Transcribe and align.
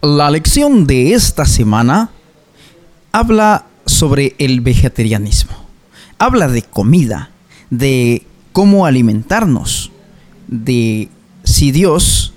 La 0.00 0.30
lección 0.30 0.86
de 0.86 1.14
esta 1.14 1.44
semana 1.44 2.10
habla 3.10 3.66
sobre 3.84 4.36
el 4.38 4.60
vegetarianismo. 4.60 5.56
Habla 6.18 6.46
de 6.46 6.62
comida, 6.62 7.30
de 7.70 8.24
cómo 8.52 8.86
alimentarnos, 8.86 9.90
de 10.46 11.08
si 11.42 11.72
Dios 11.72 12.32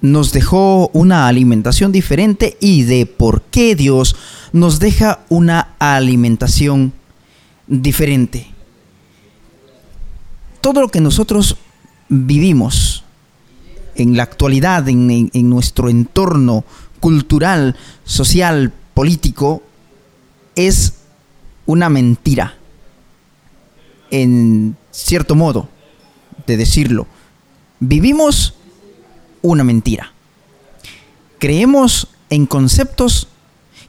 nos 0.00 0.30
dejó 0.30 0.90
una 0.92 1.26
alimentación 1.26 1.90
diferente 1.90 2.56
y 2.60 2.84
de 2.84 3.04
por 3.04 3.42
qué 3.42 3.74
Dios 3.74 4.14
nos 4.52 4.78
deja 4.78 5.24
una 5.28 5.74
alimentación 5.80 6.92
diferente. 7.66 8.46
Todo 10.60 10.82
lo 10.82 10.88
que 10.88 11.00
nosotros 11.00 11.56
vivimos 12.08 12.89
en 14.02 14.16
la 14.16 14.22
actualidad, 14.22 14.88
en, 14.88 15.30
nuestro 15.50 15.88
entorno 15.88 16.64
cultural, 17.00 17.76
social, 18.04 18.72
político, 18.94 19.62
es 20.56 20.94
una 21.66 21.88
mentira, 21.88 22.56
en 24.10 24.76
cierto 24.90 25.34
modo 25.34 25.68
de 26.46 26.56
decirlo. 26.56 27.06
Vivimos 27.78 28.54
una 29.42 29.64
mentira. 29.64 30.12
Creemos 31.38 32.08
en 32.28 32.46
conceptos 32.46 33.28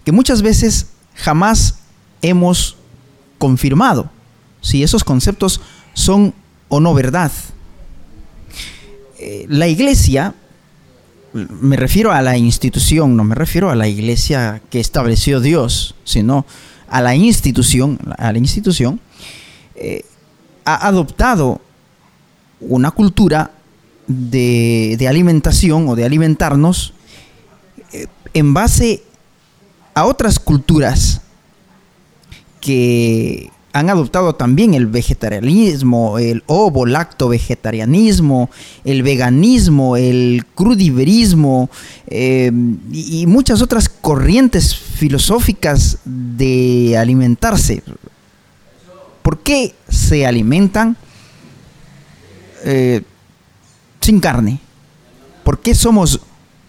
que 0.06 0.12
muchas 0.12 0.42
veces 0.42 0.88
jamás 1.16 1.80
hemos 2.22 2.78
confirmado 3.38 4.10
si 4.62 4.84
esos 4.84 5.04
conceptos 5.04 5.62
son 5.94 6.34
o 6.70 6.80
no 6.80 6.94
verdad. 6.94 7.32
Eh, 9.24 9.46
la 9.50 9.68
iglesia, 9.68 10.34
me 11.34 11.76
refiero 11.76 12.12
a 12.12 12.24
la 12.24 12.40
institución, 12.40 13.16
no 13.16 13.24
me 13.24 13.36
refiero 13.36 13.70
a 13.70 13.76
la 13.76 13.88
iglesia 13.88 14.64
que 14.72 14.80
estableció 14.80 15.40
Dios, 15.40 15.94
sino 16.06 16.44
a 16.90 17.02
la 17.02 17.14
institución, 17.14 18.00
a 18.18 18.32
la 18.32 18.40
institución, 18.40 19.00
eh, 19.76 20.06
ha 20.66 20.88
adoptado 20.88 21.62
una 22.62 22.90
cultura 22.90 23.52
de, 24.08 25.06
alimentación 25.08 25.88
o 25.88 25.96
de 25.96 26.04
alimentarnos 26.04 26.96
eh, 27.94 28.08
en 28.34 28.56
base 28.56 29.04
a 29.94 30.06
otras 30.06 30.40
culturas 30.40 31.22
que 32.60 33.52
han 33.74 33.90
adoptado 33.90 34.36
también 34.36 34.74
el 34.74 34.88
vegetarianismo, 34.88 36.20
el 36.20 36.44
ovo-lacto 36.48 37.30
vegetarianismo, 37.30 38.50
el 38.84 39.04
veganismo, 39.04 39.98
el 39.98 40.46
crudiverismo 40.56 41.70
eh, 42.08 42.52
y 42.92 43.26
muchas 43.28 43.62
otras 43.62 43.88
corrientes 43.88 44.76
filosóficas 44.76 46.00
de 46.06 46.98
alimentarse. 46.98 47.84
¿Por 49.22 49.40
qué 49.40 49.74
se 49.88 50.26
alimentan 50.26 50.98
eh, 52.66 53.02
sin 54.02 54.20
carne? 54.20 54.60
¿Por 55.44 55.60
qué 55.60 55.76
somos 55.76 56.20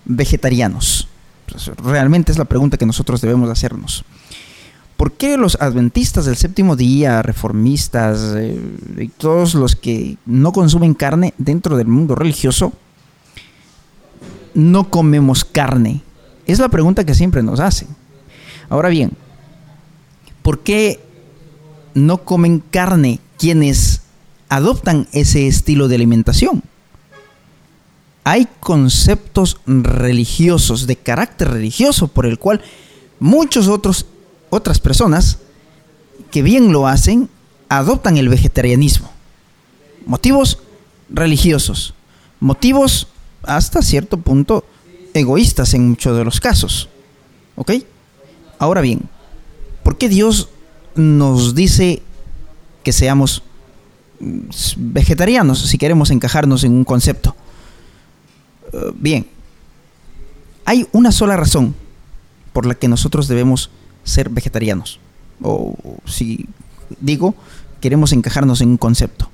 vegetarianos? 0.05 1.09
Pues, 1.47 1.67
realmente 1.79 2.33
es 2.33 2.39
la 2.39 2.45
pregunta 2.45 2.77
que 2.77 2.87
nosotros 2.87 3.21
debemos 3.21 3.51
hacernos. 3.51 4.05
¿Por 5.03 5.15
qué 5.15 5.37
los 5.37 5.57
adventistas 5.61 6.27
del 6.27 6.37
séptimo 6.37 6.77
día, 6.77 7.23
reformistas 7.23 8.37
eh, 8.37 8.57
y 8.99 9.09
todos 9.09 9.55
los 9.55 9.75
que 9.75 10.17
no 10.27 10.53
consumen 10.53 10.95
carne 10.95 11.35
dentro 11.39 11.77
del 11.77 11.89
mundo 11.89 12.15
religioso 12.15 12.73
no 14.55 14.91
comemos 14.91 15.45
carne? 15.45 16.03
Es 16.47 16.61
la 16.61 16.69
pregunta 16.69 17.05
que 17.05 17.17
siempre 17.17 17.43
nos 17.43 17.59
hacen. 17.59 17.89
Ahora 18.69 18.91
bien, 18.91 19.11
¿por 20.41 20.61
qué 20.61 21.01
no 21.95 22.19
comen 22.19 22.63
carne 22.71 23.19
quienes 23.39 24.03
adoptan 24.49 25.09
ese 25.11 25.49
estilo 25.49 25.89
de 25.89 25.97
alimentación? 25.97 26.63
Hay 28.23 28.47
conceptos 28.61 29.59
religiosos, 29.67 30.87
de 30.87 30.95
carácter 30.95 31.51
religioso, 31.51 32.07
por 32.07 32.25
el 32.25 32.39
cual 32.39 32.61
muchos 33.19 33.67
otros 33.67 34.07
otras 34.53 34.81
personas 34.81 35.39
que 36.31 36.43
bien 36.43 36.73
lo 36.73 36.87
hacen 36.87 37.31
adoptan 37.71 38.19
el 38.19 38.29
vegetarianismo. 38.29 39.11
Motivos 40.05 40.59
religiosos, 41.09 41.95
motivos 42.39 43.09
hasta 43.45 43.81
cierto 43.81 44.19
punto 44.19 44.67
egoístas 45.15 45.73
en 45.73 45.89
muchos 45.89 46.19
de 46.19 46.25
los 46.25 46.39
casos. 46.39 46.91
¿Ok? 47.57 47.73
Ahora 48.59 48.83
bien, 48.83 49.09
¿por 49.83 49.97
qué 49.97 50.11
Dios 50.11 50.51
nos 50.97 51.55
dice 51.55 52.03
que 52.85 52.93
seamos 52.93 53.43
vegetarianos 54.77 55.61
si 55.61 55.79
queremos 55.79 56.11
encajarnos 56.11 56.63
en 56.65 56.73
un 56.73 56.85
concepto? 56.85 57.35
Eh, 58.71 58.93
bien, 58.97 59.27
hay 60.67 60.87
una 60.93 61.11
sola 61.11 61.39
razón 61.39 61.75
por 62.53 62.67
la 62.67 62.75
que 62.75 62.89
nosotros 62.89 63.29
debemos 63.29 63.71
ser 64.05 64.29
vegetarianos. 64.29 65.01
O 65.43 65.75
si 66.07 66.47
digo, 67.01 67.35
queremos 67.81 68.13
encajarnos 68.13 68.61
en 68.61 68.71
un 68.71 68.77
concepto. 68.77 69.29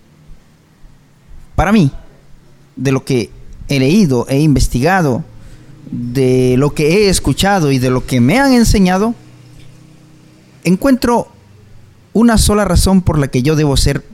Para 1.54 1.72
mí, 1.72 1.90
de 2.76 2.92
lo 2.92 3.04
que 3.04 3.30
he 3.68 3.78
leído, 3.78 4.26
he 4.28 4.40
investigado, 4.40 5.24
de 5.90 6.56
lo 6.56 6.74
que 6.74 6.88
he 6.88 7.08
escuchado 7.08 7.72
y 7.72 7.78
de 7.78 7.90
lo 7.90 8.06
que 8.06 8.20
me 8.20 8.38
han 8.38 8.52
enseñado, 8.52 9.14
encuentro 10.64 11.28
una 12.12 12.38
sola 12.38 12.64
razón 12.64 13.02
por 13.02 13.18
la 13.18 13.28
que 13.28 13.42
yo 13.42 13.56
debo 13.56 13.76
ser 13.76 14.04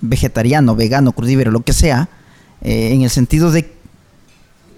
vegetariano, 0.00 0.74
vegano, 0.76 1.12
crudívero, 1.12 1.50
lo 1.50 1.62
que 1.62 1.72
sea, 1.72 2.08
eh, 2.60 2.92
en 2.92 3.02
el 3.02 3.10
sentido 3.10 3.50
de 3.50 3.72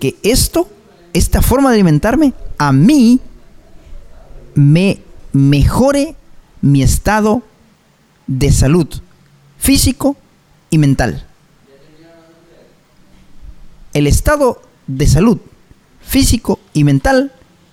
que 0.00 0.16
esto, 0.22 0.68
esta 1.12 1.42
forma 1.42 1.70
de 1.70 1.76
alimentarme, 1.76 2.34
a 2.58 2.72
mí 2.72 3.20
me 4.54 5.00
mejore 5.34 6.16
mi 6.62 6.82
estado 6.82 7.42
de 8.26 8.50
salud 8.50 8.88
físico 9.58 10.16
y 10.70 10.78
mental. 10.78 11.26
El 13.92 14.06
estado 14.06 14.62
de 14.86 15.06
salud 15.06 15.38
físico 16.00 16.58
y 16.72 16.84
mental 16.84 17.32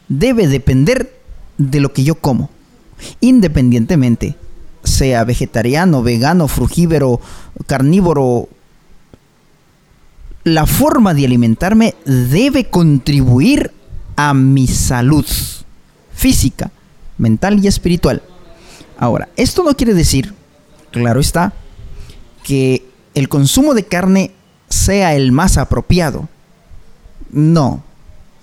debe 0.10 0.48
depender 0.48 1.18
de 1.58 1.80
lo 1.80 1.94
que 1.94 2.04
yo 2.04 2.16
como, 2.16 2.50
independientemente 3.22 4.36
sea 4.84 5.24
vegetariano, 5.24 6.04
vegano, 6.04 6.48
frugívoro, 6.48 7.22
carnívoro. 7.68 8.50
La 10.44 10.66
forma 10.66 11.14
de 11.14 11.26
alimentarme 11.26 11.94
debe 12.06 12.66
contribuir 12.66 13.72
a 14.16 14.34
mi 14.34 14.68
salud 14.68 15.26
física, 16.14 16.72
mental 17.22 17.64
y 17.64 17.68
espiritual. 17.68 18.22
Ahora, 18.98 19.30
esto 19.38 19.64
no 19.64 19.76
quiere 19.76 19.94
decir, 19.94 20.34
claro 20.92 21.22
está, 21.22 21.54
que 22.44 22.86
el 23.14 23.30
consumo 23.30 23.74
de 23.74 23.86
carne 23.86 24.32
sea 24.68 25.16
el 25.16 25.32
más 25.32 25.58
apropiado. 25.58 26.28
No, 27.32 27.84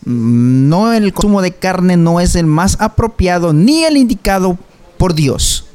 no 0.04 0.92
el 0.92 1.12
consumo 1.12 1.42
de 1.42 1.52
carne 1.52 1.96
no 1.96 2.20
es 2.20 2.36
el 2.36 2.46
más 2.46 2.80
apropiado 2.80 3.52
ni 3.52 3.84
el 3.84 3.96
indicado 3.96 4.56
por 4.96 5.14
Dios. 5.14 5.66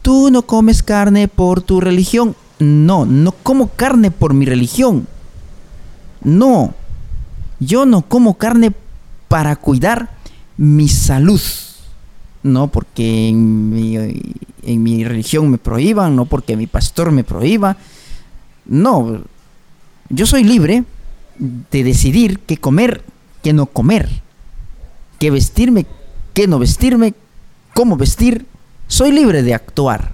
Tú 0.00 0.30
no 0.30 0.42
comes 0.42 0.82
carne 0.82 1.28
por 1.28 1.62
tu 1.62 1.80
religión. 1.80 2.34
No, 2.58 3.04
no 3.06 3.32
como 3.32 3.68
carne 3.68 4.10
por 4.10 4.34
mi 4.34 4.46
religión. 4.46 5.06
No, 6.22 6.74
yo 7.60 7.86
no 7.86 8.02
como 8.02 8.38
carne 8.38 8.72
para 9.28 9.56
cuidar 9.56 10.10
mi 10.56 10.88
salud. 10.88 11.40
No 12.42 12.68
porque 12.68 13.28
en 13.28 13.70
mi, 13.70 15.04
religión 15.04 15.50
me 15.50 15.58
prohíban, 15.58 16.16
no 16.16 16.24
porque 16.26 16.56
mi 16.56 16.66
pastor 16.66 17.12
me 17.12 17.22
prohíba. 17.22 17.76
No, 18.64 19.22
yo 20.08 20.26
soy 20.26 20.44
libre 20.44 20.84
de 21.38 21.84
decidir 21.84 22.40
qué 22.40 22.56
comer, 22.56 23.04
qué 23.42 23.52
no 23.52 23.66
comer, 23.66 24.08
qué 25.20 25.30
vestirme, 25.30 25.86
qué 26.34 26.48
no 26.48 26.58
vestirme, 26.58 27.14
cómo 27.74 27.96
vestir. 27.96 28.46
Soy 28.88 29.12
libre 29.12 29.42
de 29.42 29.54
actuar. 29.54 30.12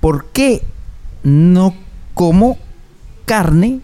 ¿Por 0.00 0.26
qué 0.26 0.62
no 1.22 1.74
como 2.14 2.58
carne? 3.24 3.80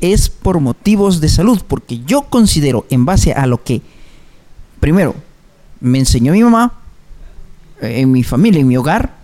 Es 0.00 0.28
por 0.28 0.60
motivos 0.60 1.20
de 1.20 1.28
salud, 1.28 1.62
porque 1.66 2.00
yo 2.04 2.22
considero, 2.22 2.84
en 2.90 3.04
base 3.06 3.32
a 3.32 3.46
lo 3.46 3.62
que 3.62 3.80
primero, 4.84 5.14
me 5.80 5.98
enseñó 5.98 6.34
mi 6.34 6.42
mamá, 6.42 6.74
eh, 7.80 8.00
en 8.00 8.12
mi 8.12 8.22
familia, 8.22 8.60
en 8.60 8.68
mi 8.68 8.76
hogar, 8.76 9.14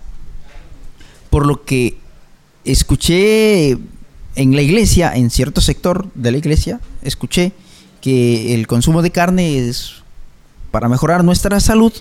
por 1.29 1.45
lo 1.45 1.67
que 1.67 1.99
escuché 2.65 3.73
en 4.37 4.57
la 4.57 4.63
iglesia, 4.63 5.15
en 5.15 5.29
cierto 5.29 5.61
sector 5.61 6.09
de 6.15 6.33
la 6.33 6.39
iglesia, 6.39 6.81
escuché 7.03 7.53
que 8.01 8.55
el 8.55 8.67
consumo 8.67 9.03
de 9.03 9.11
carne 9.11 9.59
es 9.59 9.97
para 10.71 10.89
mejorar 10.89 11.25
nuestra 11.25 11.61
salud, 11.61 11.93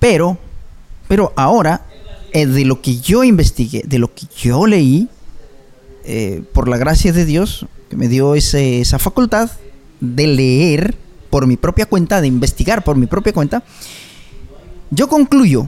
pero, 0.00 0.36
pero 1.06 1.32
ahora, 1.36 1.86
eh, 2.32 2.46
de 2.46 2.64
lo 2.64 2.82
que 2.82 2.98
yo 2.98 3.22
investigué, 3.22 3.84
de 3.86 4.00
lo 4.00 4.12
que 4.12 4.26
yo 4.36 4.66
leí, 4.66 5.08
eh, 6.04 6.42
por 6.52 6.66
la 6.66 6.76
gracia 6.76 7.12
de 7.12 7.24
Dios, 7.24 7.66
que 7.88 7.96
me 7.96 8.08
dio 8.08 8.34
esa 8.34 8.98
facultad 8.98 9.48
de 10.00 10.26
leer 10.26 11.03
por 11.34 11.48
mi 11.48 11.56
propia 11.56 11.86
cuenta, 11.86 12.20
de 12.20 12.28
investigar 12.28 12.84
por 12.84 12.94
mi 12.94 13.08
propia 13.08 13.32
cuenta, 13.32 13.64
yo 14.92 15.08
concluyo, 15.08 15.66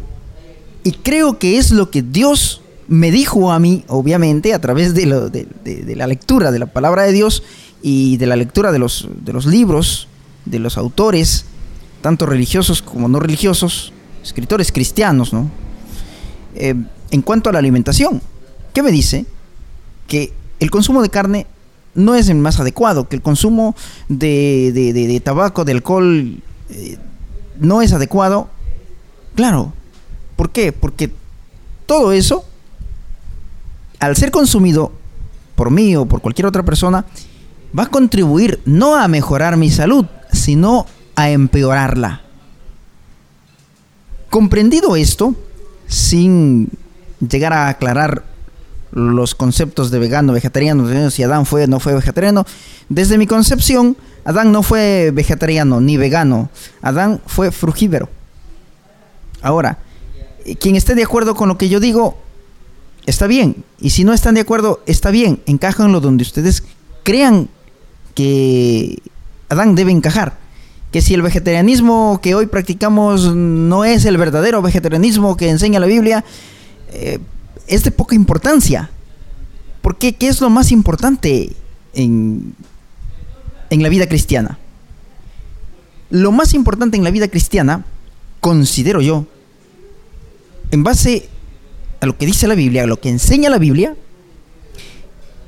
y 0.85 0.93
creo 0.93 1.41
que 1.41 1.59
es 1.59 1.73
lo 1.73 1.91
que 1.91 2.03
Dios 2.03 2.63
me 2.87 3.11
dijo 3.11 3.51
a 3.51 3.59
mí, 3.59 3.83
obviamente, 3.89 4.55
a 4.55 4.61
través 4.61 4.95
de, 4.95 5.07
la 5.07 6.07
lectura 6.07 6.53
de 6.53 6.61
la 6.61 6.67
palabra 6.67 7.03
de 7.03 7.11
Dios 7.11 7.43
y 7.83 8.17
de 8.17 8.27
la 8.27 8.37
lectura 8.37 8.71
de 8.71 8.79
los, 8.79 9.09
de 9.25 9.33
los 9.33 9.45
libros, 9.45 10.07
de 10.45 10.61
los 10.61 10.79
autores, 10.79 11.47
tanto 12.01 12.27
religiosos 12.27 12.81
como 12.81 13.09
no 13.09 13.19
religiosos, 13.19 13.93
escritores 14.23 14.71
cristianos, 14.71 15.33
¿no? 15.33 15.51
Eh, 16.55 16.77
en 17.11 17.23
cuanto 17.23 17.51
a 17.51 17.53
la 17.53 17.59
alimentación, 17.59 18.23
¿qué 18.73 18.85
me 18.85 18.93
dice? 18.93 19.27
Que 20.07 20.33
el 20.61 20.71
consumo 20.71 21.03
de 21.03 21.11
carne 21.11 21.49
no 21.96 22.14
es 22.14 22.28
el 22.28 22.37
más 22.37 22.60
adecuado, 22.60 23.08
que 23.08 23.16
el 23.16 23.22
consumo 23.22 23.75
de, 24.08 25.20
tabaco, 25.25 25.64
de 25.64 25.72
alcohol, 25.72 26.40
eh, 26.70 26.98
no 27.58 27.82
es 27.82 27.93
adecuado. 27.93 28.48
Claro, 29.34 29.72
¿por 30.37 30.50
qué? 30.50 30.72
Porque 30.72 31.10
todo 31.87 32.12
eso, 32.12 32.44
al 33.98 34.16
ser 34.16 34.31
consumido 34.31 34.93
por 35.54 35.70
mí 35.70 35.96
o 35.96 36.06
por 36.06 36.20
cualquier 36.20 36.46
otra 36.46 36.64
persona, 36.64 37.06
va 37.76 37.84
a 37.84 37.90
contribuir 37.90 38.60
no 38.64 38.94
a 38.96 39.08
mejorar 39.08 39.56
mi 39.56 39.70
salud, 39.70 40.06
sino 40.32 40.87
a 41.16 41.31
empeorarla. 41.31 42.20
Comprendido 44.31 44.96
esto, 44.96 45.34
sin 45.87 46.69
llegar 47.26 47.52
a 47.52 47.69
aclarar 47.69 48.25
los 48.96 49.34
conceptos 49.34 49.90
de 49.90 49.98
vegano, 49.98 50.32
vegetariano, 50.32 51.10
si 51.10 51.22
Adán 51.22 51.44
fue 51.44 51.66
no 51.66 51.81
fue 51.81 51.93
vegetariano. 51.93 52.46
Desde 52.88 53.19
mi 53.19 53.26
concepción, 53.26 53.94
Adán 54.25 54.52
no 54.52 54.62
fue 54.62 55.10
vegetariano 55.12 55.82
ni 55.82 55.98
vegano. 55.98 56.48
Adán 56.81 57.20
fue 57.26 57.52
frugívero. 57.52 58.08
Ahora, 59.43 59.76
quien 60.60 60.76
esté 60.76 60.94
de 60.94 61.02
acuerdo 61.02 61.34
con 61.34 61.46
lo 61.46 61.58
que 61.58 61.69
yo 61.69 61.78
digo, 61.78 62.16
está 63.04 63.26
bien. 63.26 63.64
Y 63.81 63.90
si 63.90 64.02
no 64.02 64.14
están 64.14 64.34
de 64.34 64.40
acuerdo, 64.40 64.82
está 64.87 65.10
bien. 65.10 65.43
Encajanlo 65.44 66.00
donde 66.00 66.22
ustedes 66.22 66.62
crean 67.02 67.50
que 68.14 69.02
Adán 69.50 69.75
debe 69.75 69.93
encajar. 69.93 70.38
Que 70.90 71.02
si 71.02 71.12
el 71.12 71.20
vegetarianismo 71.20 72.20
que 72.22 72.34
hoy 72.34 72.46
practicamos 72.46 73.34
no 73.34 73.84
es 73.84 74.06
el 74.06 74.16
verdadero 74.16 74.62
vegetarianismo 74.62 75.37
que 75.37 75.50
enseña 75.50 75.81
la 75.81 75.87
Biblia, 75.87 76.25
eh, 76.93 77.19
es 77.67 77.85
de 77.85 77.91
poca 77.91 78.15
importancia. 78.15 78.91
Porque 79.83 80.15
¿qué 80.15 80.29
es 80.29 80.41
lo 80.41 80.51
más 80.51 80.73
importante 80.73 81.55
en, 81.95 82.55
en 83.71 83.83
la 83.83 83.89
vida 83.89 84.09
cristiana? 84.09 84.59
Lo 86.11 86.33
más 86.33 86.55
importante 86.55 86.97
en 86.97 87.05
la 87.05 87.11
vida 87.11 87.29
cristiana, 87.29 87.85
considero 88.41 89.01
yo, 89.01 89.27
en 90.71 90.83
base 90.83 91.29
a 92.01 92.07
lo 92.07 92.17
que 92.17 92.27
dice 92.27 92.49
la 92.49 92.55
Biblia, 92.55 92.85
a 92.85 92.87
lo 92.87 93.01
que 93.01 93.09
enseña 93.09 93.51
la 93.51 93.59
Biblia, 93.59 93.97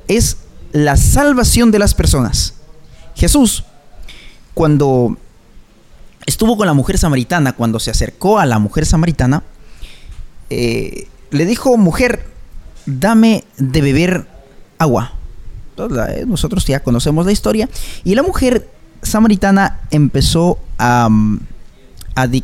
es 0.07 0.39
la 0.73 0.97
salvación 0.97 1.71
de 1.71 1.79
las 1.79 1.95
personas. 1.95 2.55
Jesús, 3.15 3.65
cuando 4.55 5.17
estuvo 6.27 6.57
con 6.57 6.67
la 6.67 6.75
mujer 6.75 6.99
samaritana, 6.99 7.53
cuando 7.55 7.81
se 7.81 7.91
acercó 7.91 8.39
a 8.39 8.47
la 8.47 8.59
mujer 8.59 8.87
samaritana, 8.87 9.43
eh, 10.51 11.09
le 11.31 11.47
dijo, 11.47 11.77
mujer, 11.77 12.25
dame 12.87 13.45
de 13.59 13.81
beber 13.81 14.27
agua. 14.79 15.13
Eh, 15.77 16.25
nosotros 16.27 16.65
ya 16.67 16.81
conocemos 16.81 17.27
la 17.27 17.33
historia. 17.33 17.69
Y 18.05 18.15
la 18.15 18.23
mujer 18.23 18.69
samaritana 19.03 19.81
empezó 19.91 20.59
a, 20.79 21.09
mm, 21.09 21.41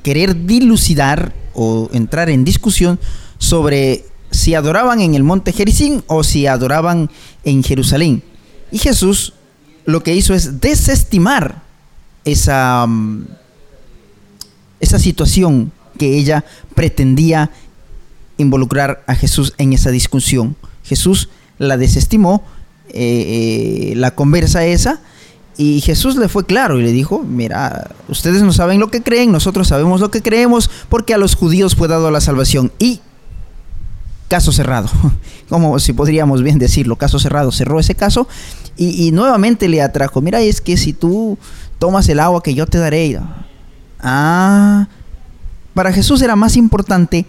querer 0.03 0.47
dilucidar 0.47 1.33
o 1.55 1.89
entrar 1.93 2.31
en 2.31 2.45
discusión 2.45 3.01
sobre 3.39 4.05
si 4.31 4.55
adoraban 4.55 5.01
en 5.01 5.15
el 5.15 5.25
monte 5.25 5.53
Jericín 5.53 6.05
o 6.07 6.23
si 6.23 6.47
adoraban 6.47 7.11
en 7.45 7.63
Jerusalén. 7.63 8.23
Y 8.71 8.79
Jesús 8.79 9.33
lo 9.85 10.03
que 10.03 10.15
hizo 10.15 10.35
es 10.35 10.61
desestimar 10.61 11.63
esa, 12.25 12.87
mm, 12.87 13.27
esa 14.81 14.99
situación 14.99 15.73
que 15.99 16.17
ella 16.17 16.45
pretendía 16.75 17.51
involucrar 18.37 19.05
a 19.07 19.15
Jesús 19.15 19.55
en 19.59 19.73
esa 19.73 19.91
discusión. 19.91 20.57
Jesús 20.83 21.29
la 21.59 21.77
desestimó, 21.77 22.43
eh, 22.89 23.91
eh, 23.91 23.97
la 23.97 24.15
conversa 24.15 24.65
esa, 24.65 25.01
y 25.57 25.81
Jesús 25.81 26.17
le 26.17 26.29
fue 26.29 26.45
claro 26.45 26.81
y 26.81 26.83
le 26.83 26.93
dijo, 26.93 27.23
mira, 27.23 27.91
ustedes 28.09 28.43
no 28.43 28.53
saben 28.53 28.81
lo 28.81 28.89
que 28.89 29.03
creen, 29.03 29.31
nosotros 29.31 29.69
sabemos 29.69 30.01
lo 30.01 30.11
que 30.11 30.21
creemos, 30.21 30.69
porque 30.89 31.15
a 31.15 31.19
los 31.19 31.37
judíos 31.37 31.77
fue 31.77 31.87
dado 31.87 32.11
la 32.11 32.21
salvación. 32.21 32.73
Y 32.79 33.01
caso 34.29 34.51
cerrado, 34.51 34.89
como 35.49 35.79
si 35.79 35.93
podríamos 35.93 36.43
bien 36.43 36.59
decirlo, 36.59 36.97
caso 36.97 37.21
cerrado, 37.21 37.53
cerró 37.53 37.79
ese 37.79 37.95
caso 37.95 38.27
y, 38.77 39.07
y, 39.07 39.13
nuevamente 39.13 39.69
le 39.69 39.81
atrajo, 39.81 40.21
mira, 40.21 40.41
es 40.41 40.61
que 40.61 40.77
si 40.77 40.93
tú 40.93 41.39
tomas 41.79 42.09
el 42.09 42.19
agua 42.19 42.43
que 42.43 42.55
yo 42.55 42.67
te 42.67 42.79
daré, 42.79 43.21
ah, 44.01 44.89
para 45.73 45.93
Jesús 45.93 46.23
era 46.23 46.35
más 46.35 46.57
importante 46.57 47.27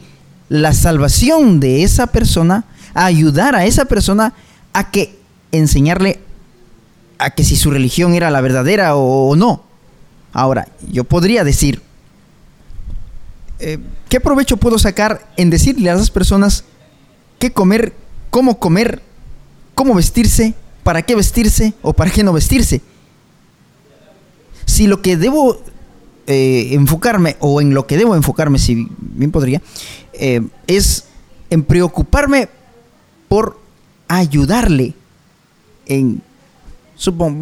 la 0.50 0.74
salvación 0.74 1.60
de 1.60 1.84
esa 1.84 2.08
persona, 2.08 2.66
ayudar 2.94 3.56
a 3.56 3.66
esa 3.66 3.86
persona 3.86 4.34
a 4.74 4.92
que 4.92 5.18
enseñarle 5.52 6.20
a 7.18 7.30
que 7.32 7.44
si 7.44 7.56
su 7.56 7.72
religión 7.72 8.14
era 8.14 8.30
la 8.30 8.42
verdadera 8.42 8.96
o, 8.96 9.36
no. 9.36 9.64
Ahora, 10.34 10.68
yo 10.92 11.06
podría 11.06 11.44
decir, 11.44 11.82
eh, 13.60 13.80
¿qué 14.10 14.20
provecho 14.20 14.58
puedo 14.58 14.78
sacar 14.78 15.26
en 15.38 15.50
decirle 15.50 15.90
a 15.90 15.96
esas 15.96 16.12
personas 16.12 16.66
qué 17.40 17.52
comer, 17.54 17.94
cómo 18.30 18.60
comer, 18.60 19.02
cómo 19.74 19.94
vestirse, 19.94 20.54
para 20.84 21.02
qué 21.02 21.16
vestirse 21.16 21.74
o 21.82 21.94
para 21.94 22.12
qué 22.12 22.24
no 22.24 22.34
vestirse? 22.34 22.82
Si 24.66 24.88
lo 24.88 25.02
que 25.02 25.16
debo 25.16 25.62
eh, 26.28 26.70
enfocarme, 26.72 27.38
o 27.40 27.62
en 27.62 27.74
lo 27.74 27.88
que 27.88 27.98
debo 27.98 28.16
enfocarme, 28.16 28.60
si 28.60 28.88
bien 29.00 29.32
podría, 29.32 29.62
eh, 30.14 30.42
es 30.68 31.06
en 31.50 31.64
preocuparme 31.64 32.50
por 33.28 33.60
ayudarle 34.08 34.94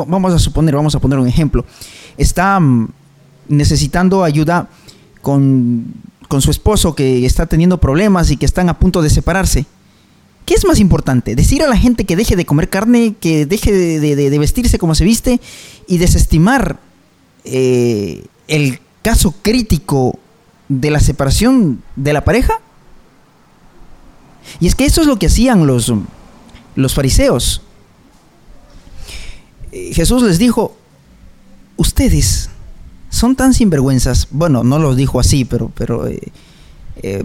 vamos 0.07 0.33
a 0.33 0.39
suponer, 0.39 0.75
vamos 0.75 0.95
a 0.95 0.99
poner 0.99 1.19
un 1.19 1.27
ejemplo. 1.27 1.65
Está 2.17 2.59
mm, 2.59 2.89
necesitando 3.49 4.23
ayuda 4.23 4.69
con, 5.21 5.93
con 6.27 6.41
su 6.41 6.51
esposo 6.51 6.95
que 6.95 7.25
está 7.25 7.45
teniendo 7.45 7.79
problemas 7.79 8.31
y 8.31 8.37
que 8.37 8.45
están 8.45 8.69
a 8.69 8.79
punto 8.79 9.01
de 9.01 9.09
separarse. 9.09 9.65
¿Qué 10.45 10.55
es 10.55 10.65
más 10.65 10.79
importante? 10.79 11.35
¿Decir 11.35 11.63
a 11.63 11.67
la 11.67 11.77
gente 11.77 12.05
que 12.05 12.17
deje 12.17 12.35
de 12.35 12.45
comer 12.45 12.69
carne, 12.69 13.15
que 13.19 13.45
deje 13.45 13.71
de, 13.71 14.39
vestirse 14.39 14.77
como 14.77 14.93
se 14.93 15.05
viste 15.05 15.39
y 15.87 15.99
desestimar 15.99 16.79
eh, 17.45 18.25
el 18.53 18.79
caso 19.01 19.33
crítico 19.41 20.19
de 20.69 20.91
la 20.91 20.99
separación 20.99 21.81
de 21.95 22.13
la 22.13 22.23
pareja? 22.23 22.59
Y 24.59 24.67
es 24.67 24.75
que 24.75 24.85
eso 24.85 25.01
es 25.01 25.07
lo 25.07 25.17
que 25.17 25.25
hacían 25.25 25.65
los, 25.65 25.91
los 26.75 26.93
fariseos. 26.93 27.63
Eh, 29.71 29.91
Jesús 29.95 30.21
les 30.21 30.37
dijo, 30.37 30.75
ustedes 31.77 32.49
son 33.09 33.35
tan 33.35 33.55
sinvergüenzas, 33.55 34.27
bueno, 34.29 34.63
no 34.63 34.77
los 34.77 34.97
dijo 34.97 35.19
así, 35.19 35.45
pero, 35.45 35.71
pero 35.73 36.07
eh, 36.07 36.31
eh, 36.97 37.23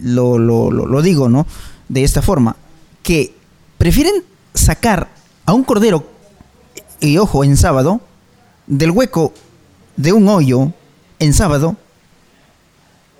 lo, 0.00 0.38
lo 0.38 1.02
digo, 1.02 1.28
¿no? 1.28 1.46
De 1.88 2.02
esta 2.02 2.22
forma, 2.22 2.56
que 3.04 3.34
prefieren 3.78 4.24
sacar 4.52 5.10
a 5.44 5.52
un 5.52 5.62
cordero, 5.62 6.08
y 6.98 7.18
ojo, 7.18 7.44
en 7.44 7.56
sábado, 7.56 8.00
del 8.66 8.90
hueco 8.90 9.32
de 9.96 10.12
un 10.12 10.28
hoyo 10.28 10.72
en 11.18 11.32
sábado 11.32 11.76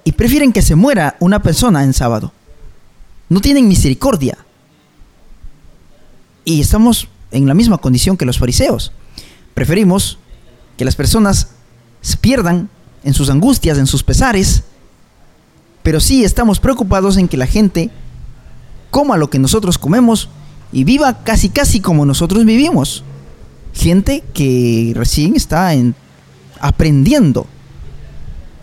y 0.04 0.12
prefieren 0.12 0.52
que 0.52 0.62
se 0.62 0.76
muera 0.76 1.16
una 1.20 1.42
persona 1.42 1.82
en 1.82 1.92
sábado. 1.92 2.32
No 3.28 3.40
tienen 3.40 3.66
misericordia. 3.66 4.38
Y 6.44 6.60
estamos 6.60 7.08
en 7.32 7.46
la 7.48 7.54
misma 7.54 7.78
condición 7.78 8.16
que 8.16 8.24
los 8.24 8.38
fariseos. 8.38 8.92
Preferimos 9.54 10.18
que 10.76 10.84
las 10.84 10.94
personas 10.94 11.48
se 12.02 12.16
pierdan 12.18 12.68
en 13.02 13.14
sus 13.14 13.30
angustias, 13.30 13.78
en 13.78 13.86
sus 13.86 14.04
pesares, 14.04 14.62
pero 15.82 15.98
sí 15.98 16.24
estamos 16.24 16.60
preocupados 16.60 17.16
en 17.16 17.26
que 17.26 17.36
la 17.36 17.46
gente 17.46 17.90
coma 18.90 19.16
lo 19.16 19.28
que 19.30 19.38
nosotros 19.38 19.78
comemos 19.78 20.28
y 20.72 20.84
viva 20.84 21.24
casi 21.24 21.48
casi 21.48 21.80
como 21.80 22.06
nosotros 22.06 22.44
vivimos. 22.44 23.02
gente 23.74 24.22
que 24.32 24.92
recién 24.94 25.36
está 25.36 25.74
aprendiendo 26.60 27.46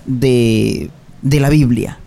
de, 0.06 0.90
de 1.22 1.40
la 1.40 1.50
Biblia. 1.50 2.00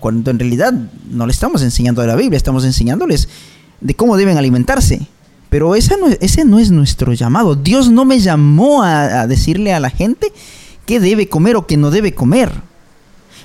Cuando 0.00 0.30
en 0.30 0.38
realidad 0.38 0.72
no 1.08 1.26
le 1.26 1.32
estamos 1.32 1.62
enseñando 1.62 2.02
de 2.02 2.08
la 2.08 2.16
Biblia, 2.16 2.36
estamos 2.36 2.64
enseñándoles 2.64 3.28
de 3.80 3.94
cómo 3.94 4.16
deben 4.16 4.36
alimentarse. 4.36 5.06
Pero 5.50 5.74
ese 5.74 5.96
no, 5.96 6.08
ese 6.20 6.44
no 6.44 6.58
es 6.58 6.70
nuestro 6.70 7.12
llamado. 7.12 7.54
Dios 7.54 7.90
no 7.90 8.04
me 8.04 8.20
llamó 8.20 8.82
a, 8.82 9.26
decirle 9.26 9.72
a 9.72 9.80
la 9.80 9.90
gente 9.90 10.32
qué 10.84 11.00
debe 11.00 11.28
comer 11.28 11.56
o 11.56 11.66
qué 11.66 11.76
no 11.76 11.90
debe 11.90 12.12
comer. 12.12 12.52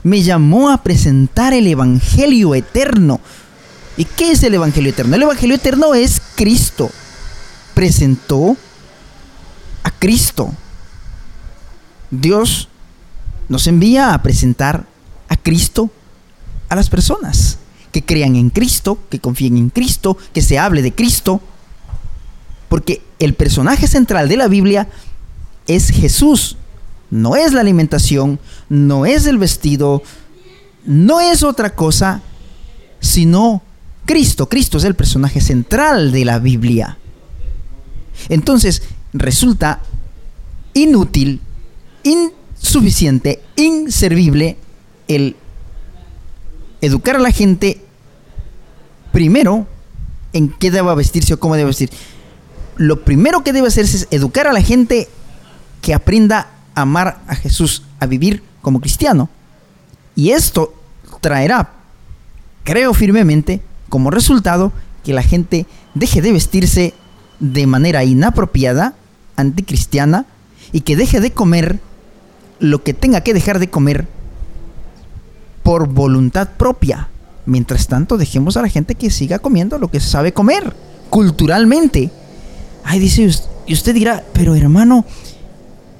Me 0.03 0.21
llamó 0.21 0.69
a 0.69 0.83
presentar 0.83 1.53
el 1.53 1.67
Evangelio 1.67 2.55
eterno. 2.55 3.21
¿Y 3.95 4.05
qué 4.05 4.31
es 4.31 4.43
el 4.43 4.55
Evangelio 4.55 4.89
eterno? 4.89 5.15
El 5.15 5.23
Evangelio 5.23 5.55
eterno 5.55 5.93
es 5.93 6.21
Cristo. 6.35 6.89
Presentó 7.73 8.57
a 9.83 9.91
Cristo. 9.91 10.53
Dios 12.21 12.69
nos 13.49 13.65
envía 13.67 14.13
a 14.13 14.21
presentar 14.21 14.85
a 15.29 15.35
Cristo 15.35 15.89
a 16.69 16.75
las 16.75 16.89
personas 16.89 17.57
que 17.91 18.03
crean 18.03 18.35
en 18.35 18.49
Cristo, 18.49 18.99
que 19.09 19.19
confíen 19.19 19.57
en 19.57 19.69
Cristo, 19.69 20.17
que 20.33 20.41
se 20.41 20.59
hable 20.59 20.81
de 20.81 20.93
Cristo. 20.93 21.41
Porque 22.69 23.01
el 23.19 23.33
personaje 23.33 23.87
central 23.87 24.29
de 24.29 24.37
la 24.37 24.47
Biblia 24.47 24.87
es 25.67 25.89
Jesús. 25.89 26.57
No 27.09 27.35
es 27.35 27.53
la 27.53 27.61
alimentación, 27.61 28.39
no 28.69 29.05
es 29.05 29.27
el 29.27 29.37
vestido, 29.37 30.01
no 30.85 31.19
es 31.19 31.43
otra 31.43 31.75
cosa, 31.75 32.21
sino 32.99 33.61
Cristo. 34.05 34.49
Cristo 34.49 34.77
es 34.77 34.83
el 34.83 34.95
personaje 34.95 35.39
central 35.41 36.11
de 36.11 36.25
la 36.25 36.39
Biblia. 36.39 36.97
Entonces, 38.29 38.81
resulta 39.13 39.81
inútil, 40.73 41.39
insuficiente, 42.03 43.41
inservible 43.55 44.57
el 45.07 45.35
educar 46.81 47.15
a 47.15 47.19
la 47.19 47.31
gente 47.31 47.81
primero 49.11 49.67
en 50.33 50.49
qué 50.49 50.71
deba 50.71 50.95
vestirse 50.95 51.33
o 51.33 51.39
cómo 51.39 51.55
debe 51.55 51.67
vestir. 51.67 51.89
Lo 52.75 53.03
primero 53.03 53.43
que 53.43 53.53
debe 53.53 53.67
hacerse 53.67 53.97
es 53.97 54.07
educar 54.11 54.47
a 54.47 54.53
la 54.53 54.61
gente 54.61 55.07
que 55.81 55.93
aprenda 55.93 56.49
a 56.75 56.81
amar 56.81 57.21
a 57.27 57.35
Jesús, 57.35 57.83
a 57.99 58.05
vivir 58.05 58.43
como 58.61 58.81
cristiano. 58.81 59.29
Y 60.15 60.31
esto 60.31 60.73
traerá, 61.21 61.73
creo 62.63 62.93
firmemente, 62.93 63.61
como 63.89 64.09
resultado 64.09 64.73
que 65.03 65.13
la 65.13 65.23
gente 65.23 65.67
deje 65.93 66.21
de 66.21 66.31
vestirse 66.31 66.93
de 67.39 67.67
manera 67.67 68.03
inapropiada, 68.03 68.95
anticristiana, 69.35 70.25
y 70.71 70.81
que 70.81 70.95
deje 70.95 71.19
de 71.19 71.31
comer 71.31 71.79
lo 72.63 72.81
que 72.81 72.93
tenga 72.93 73.21
que 73.21 73.33
dejar 73.33 73.59
de 73.59 73.69
comer 73.69 74.07
por 75.63 75.89
voluntad 75.89 76.51
propia. 76.57 77.09
Mientras 77.45 77.87
tanto, 77.87 78.15
dejemos 78.17 78.55
a 78.55 78.61
la 78.61 78.69
gente 78.69 78.95
que 78.95 79.11
siga 79.11 79.39
comiendo 79.39 79.77
lo 79.77 79.89
que 79.89 79.99
sabe 79.99 80.31
comer, 80.31 80.73
culturalmente. 81.09 82.09
Ay, 82.85 82.99
dice, 82.99 83.29
y 83.67 83.73
usted 83.73 83.93
dirá, 83.93 84.23
pero 84.31 84.55
hermano, 84.55 85.05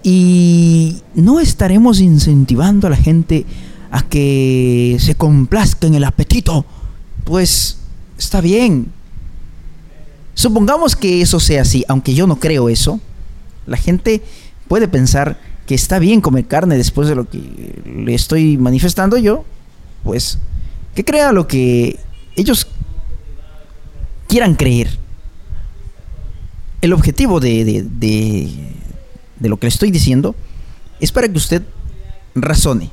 ¿y 0.03 1.01
no 1.15 1.41
estaremos 1.41 1.99
incentivando 1.99 2.87
a 2.87 2.91
la 2.91 2.95
gente 2.95 3.45
a 3.91 4.01
que 4.01 4.95
se 5.01 5.15
complazca 5.15 5.87
en 5.87 5.95
el 5.95 6.05
apetito? 6.05 6.65
Pues 7.25 7.77
está 8.17 8.39
bien. 8.39 8.87
Supongamos 10.33 10.95
que 10.95 11.21
eso 11.21 11.41
sea 11.41 11.63
así, 11.63 11.83
aunque 11.89 12.13
yo 12.13 12.25
no 12.25 12.39
creo 12.39 12.69
eso. 12.69 13.01
La 13.67 13.75
gente 13.75 14.23
puede 14.69 14.87
pensar 14.87 15.37
que 15.65 15.75
está 15.75 15.99
bien 15.99 16.21
comer 16.21 16.45
carne 16.45 16.77
después 16.77 17.07
de 17.07 17.15
lo 17.15 17.29
que 17.29 17.81
le 17.85 18.13
estoy 18.13 18.57
manifestando 18.57 19.17
yo, 19.17 19.45
pues 20.03 20.39
que 20.95 21.03
crea 21.03 21.31
lo 21.31 21.47
que 21.47 21.99
ellos 22.35 22.67
quieran 24.27 24.55
creer. 24.55 24.97
El 26.81 26.93
objetivo 26.93 27.39
de, 27.39 27.63
de, 27.63 27.85
de, 29.39 29.49
lo 29.49 29.57
que 29.57 29.67
le 29.67 29.69
estoy 29.69 29.89
diciendo 29.89 30.35
es 30.99 31.11
para 31.11 31.29
que 31.29 31.37
usted 31.37 31.63
razone 32.35 32.89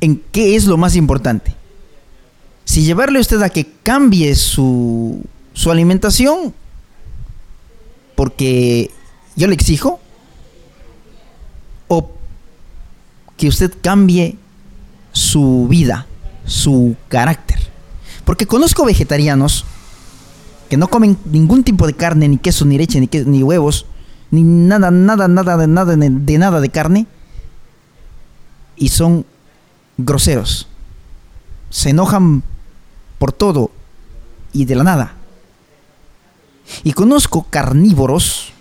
en 0.00 0.22
qué 0.32 0.56
es 0.56 0.64
lo 0.64 0.76
más 0.76 0.96
importante. 0.96 1.54
Si 2.64 2.82
llevarle 2.82 3.18
a 3.18 3.20
usted 3.20 3.42
a 3.42 3.50
que 3.50 3.66
cambie 3.82 4.34
su, 4.34 5.22
su 5.52 5.70
alimentación, 5.70 6.54
porque 8.14 8.90
yo 9.36 9.48
le 9.48 9.54
exijo, 9.54 10.00
o 11.88 12.10
que 13.42 13.48
usted 13.48 13.72
cambie 13.82 14.36
su 15.10 15.66
vida, 15.68 16.06
su 16.46 16.94
carácter. 17.08 17.58
Porque 18.24 18.46
conozco 18.46 18.84
vegetarianos 18.84 19.64
que 20.70 20.76
no 20.76 20.86
comen 20.86 21.18
ningún 21.24 21.64
tipo 21.64 21.88
de 21.88 21.94
carne, 21.94 22.28
ni 22.28 22.38
queso, 22.38 22.64
ni 22.64 22.78
leche, 22.78 23.00
ni, 23.00 23.42
huevos, 23.42 23.86
ni 24.30 24.44
nada, 24.44 24.92
nada, 24.92 25.26
nada, 25.26 25.56
de 25.56 25.66
nada, 25.66 25.96
de 25.96 26.38
nada 26.38 26.60
de 26.60 26.68
carne, 26.68 27.08
y 28.76 28.90
son 28.90 29.26
groseros. 29.96 30.68
Se 31.68 31.90
enojan 31.90 32.44
por 33.18 33.32
todo 33.32 33.72
y 34.52 34.66
de 34.66 34.76
la 34.76 34.84
nada. 34.84 35.16
Y 36.84 36.92
conozco 36.92 37.44
carnívoros 37.50 38.52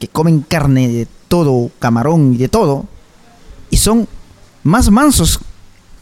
que 0.00 0.08
comen 0.08 0.40
carne 0.40 0.88
de 0.88 1.06
todo, 1.28 1.70
camarón 1.78 2.34
y 2.34 2.38
de 2.38 2.48
todo, 2.48 2.88
son 3.80 4.08
más 4.62 4.90
mansos 4.90 5.40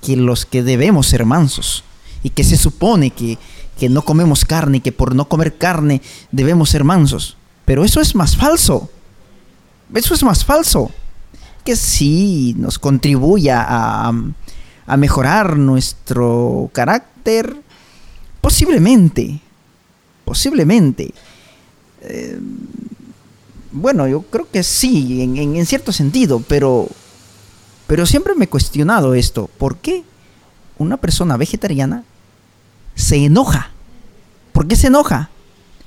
que 0.02 0.16
los 0.16 0.44
que 0.44 0.62
debemos 0.62 1.06
ser 1.06 1.24
mansos, 1.24 1.84
y 2.22 2.30
que 2.30 2.44
se 2.44 2.56
supone 2.56 3.10
que, 3.10 3.38
que 3.78 3.88
no 3.88 4.02
comemos 4.02 4.44
carne 4.44 4.78
y 4.78 4.80
que 4.80 4.92
por 4.92 5.14
no 5.14 5.28
comer 5.28 5.56
carne 5.56 6.02
debemos 6.32 6.70
ser 6.70 6.84
mansos. 6.84 7.36
Pero 7.64 7.84
eso 7.84 8.00
es 8.00 8.14
más 8.14 8.36
falso. 8.36 8.90
Eso 9.94 10.14
es 10.14 10.22
más 10.22 10.44
falso. 10.44 10.90
Que 11.64 11.76
sí 11.76 12.54
nos 12.58 12.78
contribuya 12.78 13.64
a, 13.66 14.12
a 14.86 14.96
mejorar 14.96 15.56
nuestro 15.58 16.70
carácter, 16.72 17.54
posiblemente. 18.40 19.40
Posiblemente. 20.24 21.12
Eh, 22.02 22.38
bueno, 23.70 24.08
yo 24.08 24.22
creo 24.22 24.48
que 24.50 24.62
sí, 24.62 25.22
en, 25.22 25.66
cierto 25.66 25.92
sentido, 25.92 26.42
pero, 26.48 26.88
pero 27.88 28.04
siempre 28.04 28.34
me 28.34 28.44
he 28.44 28.48
cuestionado 28.48 29.14
esto. 29.14 29.50
¿Por 29.58 29.78
qué 29.78 30.04
una 30.76 30.98
persona 30.98 31.38
vegetariana 31.38 32.04
se 32.94 33.16
enoja? 33.24 33.70
¿Por 34.52 34.68
qué 34.68 34.76
se 34.76 34.88
enoja? 34.88 35.30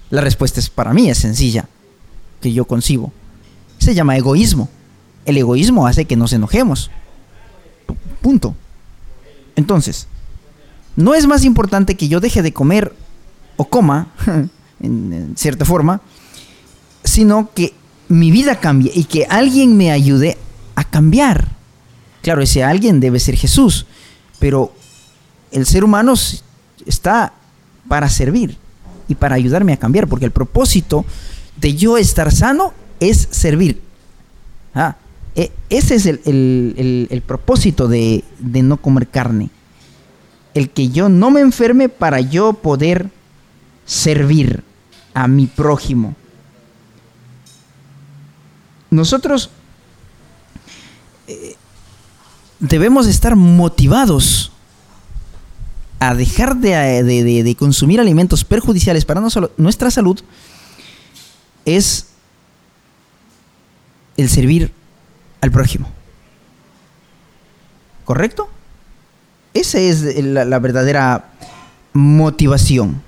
La 0.10 0.22
respuesta 0.22 0.60
es 0.60 0.70
para 0.70 0.94
mí 0.94 1.10
es 1.12 1.20
sencilla, 1.20 1.70
que 2.42 2.52
yo 2.52 2.66
concibo. 2.66 3.14
Se 3.78 3.94
llama 3.94 4.18
egoísmo. 4.18 4.68
El 5.26 5.38
egoísmo 5.38 5.86
hace 5.86 6.06
que 6.06 6.16
nos 6.16 6.34
enojemos. 6.34 6.90
Punto. 8.20 8.56
Entonces, 9.56 10.08
no 10.96 11.14
es 11.14 11.28
más 11.28 11.46
importante 11.46 11.96
que 11.96 12.08
yo 12.08 12.20
deje 12.20 12.42
de 12.42 12.52
comer 12.52 12.96
o 13.58 13.66
coma, 13.66 14.08
en 14.80 15.34
cierta 15.38 15.66
forma, 15.66 16.02
sino 17.04 17.52
que 17.54 17.76
mi 18.10 18.32
vida 18.32 18.60
cambie 18.60 18.92
y 18.96 19.04
que 19.04 19.28
alguien 19.30 19.78
me 19.78 19.92
ayude 19.92 20.40
a 20.74 20.84
cambiar. 20.84 21.61
Claro, 22.22 22.42
ese 22.42 22.64
alguien 22.64 23.00
debe 23.00 23.20
ser 23.20 23.36
Jesús, 23.36 23.86
pero 24.40 24.74
el 25.52 25.66
ser 25.66 25.84
humano 25.84 26.14
está 26.86 27.34
para 27.88 28.10
servir 28.10 28.58
y 29.08 29.16
para 29.16 29.36
ayudarme 29.36 29.74
a 29.74 29.78
cambiar, 29.78 30.08
porque 30.08 30.26
el 30.26 30.32
propósito 30.32 31.06
de 31.58 31.76
yo 31.76 31.98
estar 31.98 32.32
sano 32.32 32.74
es 33.00 33.28
servir. 33.32 33.82
Ah, 34.74 34.96
e, 35.36 35.52
ese 35.70 35.96
es 35.96 36.06
el, 36.06 37.24
propósito 37.26 37.88
de, 37.88 38.24
de 38.40 38.62
no 38.62 38.78
comer 38.78 39.08
carne. 39.08 39.50
El 40.54 40.70
que 40.70 40.90
yo 40.90 41.10
no 41.10 41.32
me 41.32 41.42
enferme 41.42 41.90
para 41.90 42.20
yo 42.22 42.54
poder 42.54 43.10
servir 43.86 44.64
a 45.14 45.28
mi 45.28 45.48
prójimo 45.48 46.16
nosotros 48.92 49.50
eh, 51.28 51.56
debemos 52.62 53.08
estar 53.08 53.36
motivados 53.36 54.52
a 56.00 56.16
dejar 56.16 56.56
de, 56.56 57.56
consumir 57.60 58.00
alimentos 58.00 58.46
perjudiciales 58.46 59.04
para 59.04 59.22
nuestra 59.58 59.92
salud 59.92 60.20
es 61.66 62.08
el 64.18 64.30
servir 64.30 64.72
al 65.42 65.52
prójimo. 65.52 65.90
¿Correcto? 68.06 68.50
Esa 69.54 69.80
es 69.80 70.02
la 70.24 70.60
verdadera 70.60 71.32
motivación. 71.94 73.02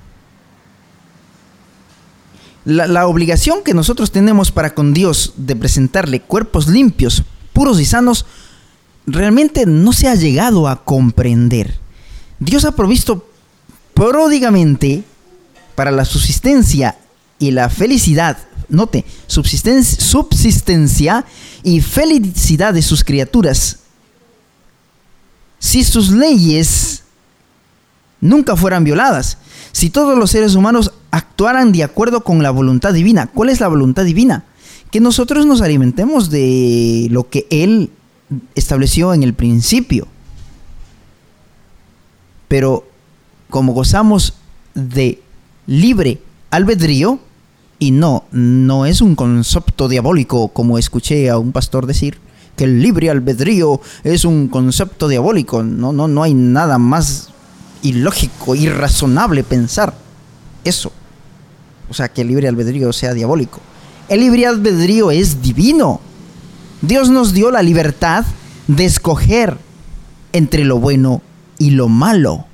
La, 2.66 2.88
la 2.88 3.08
obligación 3.08 3.64
que 3.64 3.74
nosotros 3.74 4.12
tenemos 4.12 4.52
para 4.52 4.74
con 4.74 4.94
Dios 4.94 5.34
de 5.36 5.56
presentarle 5.56 6.22
cuerpos 6.22 6.68
limpios, 6.68 7.24
puros 7.54 7.80
y 7.80 7.86
sanos, 7.86 8.26
realmente 9.06 9.66
no 9.66 9.94
se 9.94 10.08
ha 10.08 10.16
llegado 10.16 10.68
a 10.68 10.84
comprender. 10.84 11.80
Dios 12.40 12.66
ha 12.66 12.76
provisto 12.76 13.28
pródigamente 13.94 15.04
para 15.76 15.92
la 15.92 16.06
subsistencia 16.06 16.98
y 17.40 17.52
la 17.52 17.70
felicidad, 17.70 18.38
note, 18.70 19.06
subsistencia, 19.28 21.26
y 21.64 21.82
felicidad 21.82 22.74
de 22.74 22.82
sus 22.82 23.04
criaturas. 23.04 23.80
Si 25.60 25.84
sus 25.84 26.12
leyes 26.12 27.04
nunca 28.20 28.56
fueran 28.56 28.84
violadas, 28.84 29.38
si 29.72 29.90
todos 29.90 30.18
los 30.18 30.32
seres 30.32 30.56
humanos 30.56 30.92
actuaran 31.12 31.72
de 31.72 31.84
acuerdo 31.84 32.24
con 32.24 32.44
la 32.44 32.52
voluntad 32.52 32.94
divina, 32.94 33.28
¿cuál 33.28 33.50
es 33.50 33.60
la 33.60 33.68
voluntad 33.68 34.04
divina? 34.04 34.46
Que 34.92 35.00
nosotros 35.00 35.46
nos 35.46 35.62
alimentemos 35.62 36.30
de 36.30 37.08
lo 37.10 37.30
que 37.30 37.48
Él 37.50 37.90
estableció 38.56 39.14
en 39.14 39.24
el 39.24 39.34
principio. 39.34 40.08
Pero 42.48 42.88
como 43.50 43.74
gozamos 43.74 44.34
de 44.74 45.22
libre 45.68 46.20
albedrío, 46.50 47.20
y 47.80 47.92
no, 47.92 48.26
no 48.32 48.86
es 48.86 49.02
un 49.02 49.16
concepto 49.16 49.90
diabólico 49.90 50.50
como 50.50 50.78
escuché 50.78 51.30
a 51.30 51.38
un 51.38 51.52
pastor 51.52 51.86
decir, 51.86 52.18
que 52.56 52.66
el 52.66 52.82
libre 52.82 53.10
albedrío 53.10 53.82
es 54.04 54.26
un 54.26 54.48
concepto 54.48 55.08
diabólico. 55.08 55.64
No, 55.64 55.92
no, 55.92 56.08
no 56.08 56.24
hay 56.24 56.34
nada 56.34 56.78
más 56.78 57.30
ilógico, 57.82 58.56
irrazonable 58.56 59.44
pensar 59.44 59.94
eso. 60.64 60.92
O 61.90 61.94
sea, 61.94 62.10
que 62.10 62.22
el 62.22 62.28
libre 62.28 62.48
albedrío 62.48 62.94
sea 62.94 63.14
diabólico. 63.14 63.60
El 64.08 64.22
libre 64.22 64.48
albedrío 64.48 65.12
es 65.12 65.42
divino. 65.42 66.00
Dios 66.84 67.10
nos 67.10 67.34
dio 67.34 67.50
la 67.50 67.64
libertad 67.64 68.26
de 68.68 68.84
escoger 68.84 69.58
entre 70.34 70.66
lo 70.66 70.80
bueno 70.80 71.22
y 71.58 71.70
lo 71.70 71.88
malo, 71.88 72.46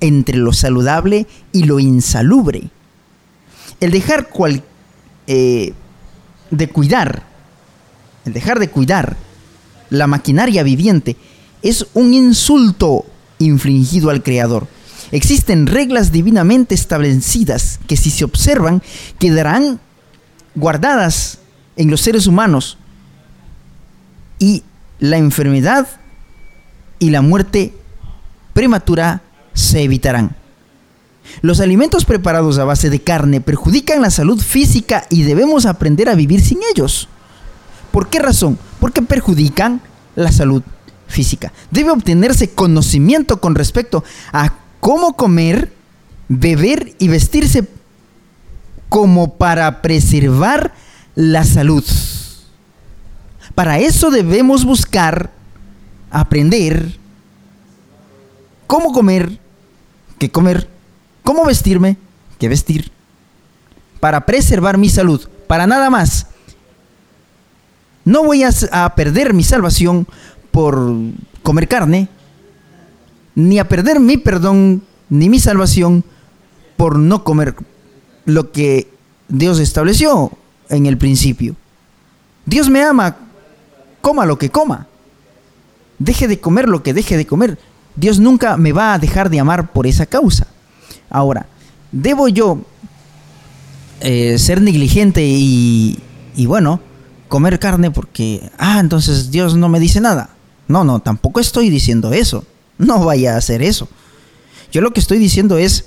entre 0.00 0.36
lo 0.36 0.52
saludable 0.52 1.26
y 1.50 1.64
lo 1.64 1.80
insalubre. 1.80 2.68
El 3.80 3.90
dejar 3.90 4.28
eh, 5.26 5.72
de 6.50 6.68
cuidar, 6.68 7.22
el 8.26 8.34
dejar 8.34 8.58
de 8.58 8.68
cuidar 8.68 9.16
la 9.88 10.06
maquinaria 10.06 10.62
viviente 10.62 11.16
es 11.62 11.86
un 11.94 12.12
insulto 12.12 13.06
infligido 13.38 14.10
al 14.10 14.22
Creador. 14.22 14.68
Existen 15.10 15.66
reglas 15.66 16.12
divinamente 16.12 16.74
establecidas 16.74 17.80
que 17.86 17.96
si 17.96 18.10
se 18.10 18.24
observan 18.24 18.82
quedarán 19.18 19.80
guardadas 20.54 21.38
en 21.76 21.90
los 21.90 22.02
seres 22.02 22.26
humanos 22.26 22.76
y 24.40 24.64
la 24.98 25.18
enfermedad 25.18 25.86
y 26.98 27.10
la 27.10 27.22
muerte 27.22 27.72
prematura 28.52 29.22
se 29.54 29.82
evitarán. 29.82 30.34
Los 31.42 31.60
alimentos 31.60 32.04
preparados 32.04 32.58
a 32.58 32.64
base 32.64 32.90
de 32.90 33.00
carne 33.00 33.40
perjudican 33.40 34.02
la 34.02 34.10
salud 34.10 34.40
física 34.40 35.06
y 35.10 35.22
debemos 35.22 35.66
aprender 35.66 36.08
a 36.08 36.16
vivir 36.16 36.40
sin 36.40 36.58
ellos. 36.74 37.08
¿Por 37.92 38.08
qué 38.08 38.18
razón? 38.18 38.58
Porque 38.80 39.02
perjudican 39.02 39.80
la 40.16 40.32
salud 40.32 40.62
física. 41.06 41.52
Debe 41.70 41.90
obtenerse 41.90 42.50
conocimiento 42.50 43.40
con 43.40 43.54
respecto 43.54 44.02
a 44.32 44.54
cómo 44.80 45.16
comer, 45.16 45.72
beber 46.28 46.94
y 46.98 47.08
vestirse 47.08 47.68
como 48.88 49.34
para 49.34 49.82
preservar 49.82 50.74
la 51.14 51.44
salud. 51.44 51.84
Para 53.54 53.78
eso 53.78 54.10
debemos 54.10 54.64
buscar 54.64 55.30
aprender 56.10 56.98
cómo 58.66 58.92
comer, 58.92 59.38
qué 60.18 60.30
comer, 60.30 60.68
cómo 61.22 61.44
vestirme, 61.44 61.96
qué 62.38 62.48
vestir, 62.48 62.90
para 63.98 64.26
preservar 64.26 64.78
mi 64.78 64.88
salud, 64.88 65.28
para 65.46 65.66
nada 65.66 65.90
más. 65.90 66.26
No 68.04 68.24
voy 68.24 68.44
a, 68.44 68.94
perder 68.94 69.34
mi 69.34 69.42
salvación 69.42 70.06
por 70.50 70.94
comer 71.42 71.68
carne, 71.68 72.08
ni 73.34 73.58
a 73.58 73.68
perder 73.68 74.00
mi 74.00 74.16
perdón, 74.16 74.82
ni 75.08 75.28
mi 75.28 75.38
salvación 75.38 76.04
por 76.76 76.98
no 76.98 77.24
comer 77.24 77.54
lo 78.24 78.52
que 78.52 78.88
Dios 79.28 79.58
estableció 79.58 80.32
en 80.68 80.86
el 80.86 80.96
principio. 80.96 81.56
Dios 82.46 82.70
me 82.70 82.82
ama 82.82 83.16
coma 84.00 84.26
lo 84.26 84.38
que 84.38 84.50
coma. 84.50 84.86
Deje 85.98 86.28
de 86.28 86.40
comer 86.40 86.68
lo 86.68 86.82
que 86.82 86.94
deje 86.94 87.16
de 87.16 87.26
comer. 87.26 87.58
Dios 87.96 88.18
nunca 88.18 88.56
me 88.56 88.72
va 88.72 88.94
a 88.94 88.98
dejar 88.98 89.30
de 89.30 89.40
amar 89.40 89.72
por 89.72 89.86
esa 89.86 90.06
causa. 90.06 90.46
Ahora, 91.10 91.46
¿debo 91.92 92.28
yo 92.28 92.60
eh, 94.00 94.38
ser 94.38 94.62
negligente 94.62 95.22
y, 95.24 95.98
y 96.36 96.46
bueno, 96.46 96.80
comer 97.28 97.58
carne 97.58 97.90
porque, 97.90 98.50
ah, 98.58 98.78
entonces 98.80 99.30
Dios 99.30 99.56
no 99.56 99.68
me 99.68 99.80
dice 99.80 100.00
nada? 100.00 100.30
No, 100.68 100.84
no, 100.84 101.00
tampoco 101.00 101.40
estoy 101.40 101.68
diciendo 101.68 102.12
eso. 102.12 102.44
No 102.78 103.04
vaya 103.04 103.34
a 103.34 103.38
hacer 103.38 103.60
eso. 103.62 103.88
Yo 104.72 104.80
lo 104.80 104.92
que 104.92 105.00
estoy 105.00 105.18
diciendo 105.18 105.58
es, 105.58 105.86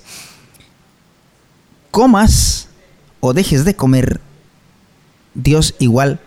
comas 1.89 2.67
o 3.19 3.33
dejes 3.33 3.63
de 3.65 3.75
comer, 3.75 4.19
Dios 5.33 5.75
igual 5.79 6.19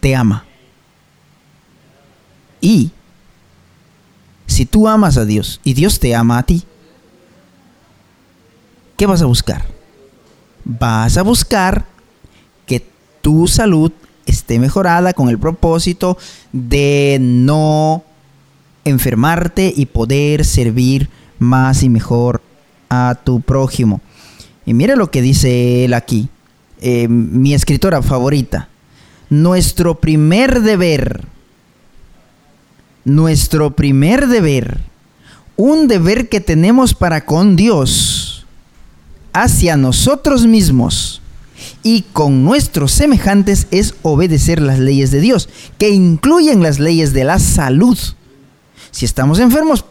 te 0.00 0.14
ama. 0.14 0.44
Y 2.62 2.92
si 4.46 4.64
tú 4.64 4.88
amas 4.88 5.18
a 5.18 5.26
Dios 5.26 5.60
y 5.64 5.74
Dios 5.74 5.98
te 5.98 6.14
ama 6.14 6.38
a 6.38 6.42
ti, 6.44 6.62
¿qué 8.96 9.04
vas 9.04 9.20
a 9.20 9.26
buscar? 9.26 9.66
Vas 10.64 11.18
a 11.18 11.22
buscar 11.22 11.84
que 12.64 12.86
tu 13.20 13.48
salud 13.48 13.92
esté 14.24 14.60
mejorada 14.60 15.12
con 15.12 15.28
el 15.28 15.38
propósito 15.38 16.16
de 16.52 17.18
no 17.20 18.04
enfermarte 18.84 19.72
y 19.76 19.86
poder 19.86 20.44
servir 20.44 21.10
más 21.40 21.82
y 21.82 21.88
mejor 21.88 22.42
a 22.88 23.18
tu 23.24 23.40
prójimo. 23.40 24.00
Y 24.64 24.74
mira 24.74 24.94
lo 24.94 25.10
que 25.10 25.20
dice 25.20 25.84
él 25.84 25.94
aquí, 25.94 26.28
eh, 26.80 27.08
mi 27.08 27.54
escritora 27.54 28.02
favorita. 28.02 28.68
Nuestro 29.30 29.98
primer 29.98 30.60
deber 30.60 31.26
nuestro 33.04 33.74
primer 33.74 34.28
deber, 34.28 34.80
un 35.56 35.88
deber 35.88 36.28
que 36.28 36.40
tenemos 36.40 36.94
para 36.94 37.24
con 37.24 37.56
Dios, 37.56 38.46
hacia 39.32 39.76
nosotros 39.76 40.46
mismos 40.46 41.20
y 41.82 42.02
con 42.12 42.44
nuestros 42.44 42.92
semejantes 42.92 43.66
es 43.70 43.94
obedecer 44.02 44.60
las 44.60 44.78
leyes 44.78 45.10
de 45.10 45.20
Dios, 45.20 45.48
que 45.78 45.90
incluyen 45.90 46.62
las 46.62 46.78
leyes 46.78 47.12
de 47.12 47.24
la 47.24 47.38
salud. 47.38 47.98
Si 48.90 49.04
estamos 49.04 49.38
enfermos, 49.38 49.84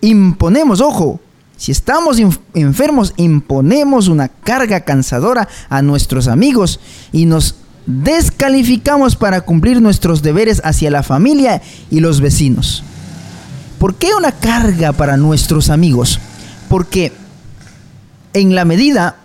imponemos, 0.00 0.80
ojo, 0.80 1.20
si 1.56 1.72
estamos 1.72 2.18
enfermos, 2.54 3.14
imponemos 3.16 4.06
una 4.08 4.28
carga 4.28 4.80
cansadora 4.80 5.48
a 5.68 5.82
nuestros 5.82 6.28
amigos 6.28 6.78
y 7.10 7.26
nos 7.26 7.56
descalificamos 7.88 9.16
para 9.16 9.40
cumplir 9.40 9.80
nuestros 9.80 10.20
deberes 10.20 10.60
hacia 10.62 10.90
la 10.90 11.02
familia 11.02 11.62
y 11.90 12.00
los 12.00 12.20
vecinos. 12.20 12.84
¿Por 13.78 13.94
qué 13.94 14.14
una 14.14 14.30
carga 14.30 14.92
para 14.92 15.16
nuestros 15.16 15.70
amigos? 15.70 16.20
Porque 16.68 17.12
en 18.34 18.54
la 18.54 18.66
medida 18.66 19.16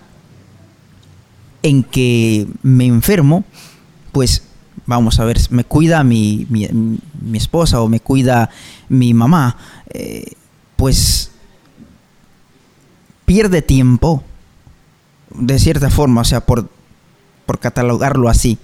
en 1.61 1.83
que 1.83 2.47
me 2.61 2.85
enfermo, 2.85 3.43
pues 4.13 4.43
vamos 4.85 5.19
a 5.19 5.25
ver, 5.25 5.39
me 5.49 5.65
cuida 5.65 6.05
mi, 6.05 6.47
mi, 6.49 7.37
esposa 7.37 7.81
o 7.81 7.89
me 7.89 7.99
cuida 7.99 8.49
mi 8.87 9.13
mamá, 9.13 9.57
eh, 9.89 10.33
pues 10.77 11.31
pierde 13.25 13.61
tiempo, 13.61 14.23
de 15.35 15.59
cierta 15.59 15.89
forma, 15.89 16.21
o 16.21 16.25
sea, 16.25 16.45
por 16.45 16.69
por 17.53 17.59
catalogarlo 17.59 18.29
así, 18.29 18.57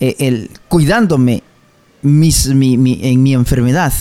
eh, 0.00 0.16
el, 0.18 0.50
cuidándome 0.68 1.44
mis, 2.02 2.46
en 2.46 3.22
mi 3.22 3.34
enfermedad. 3.34 3.92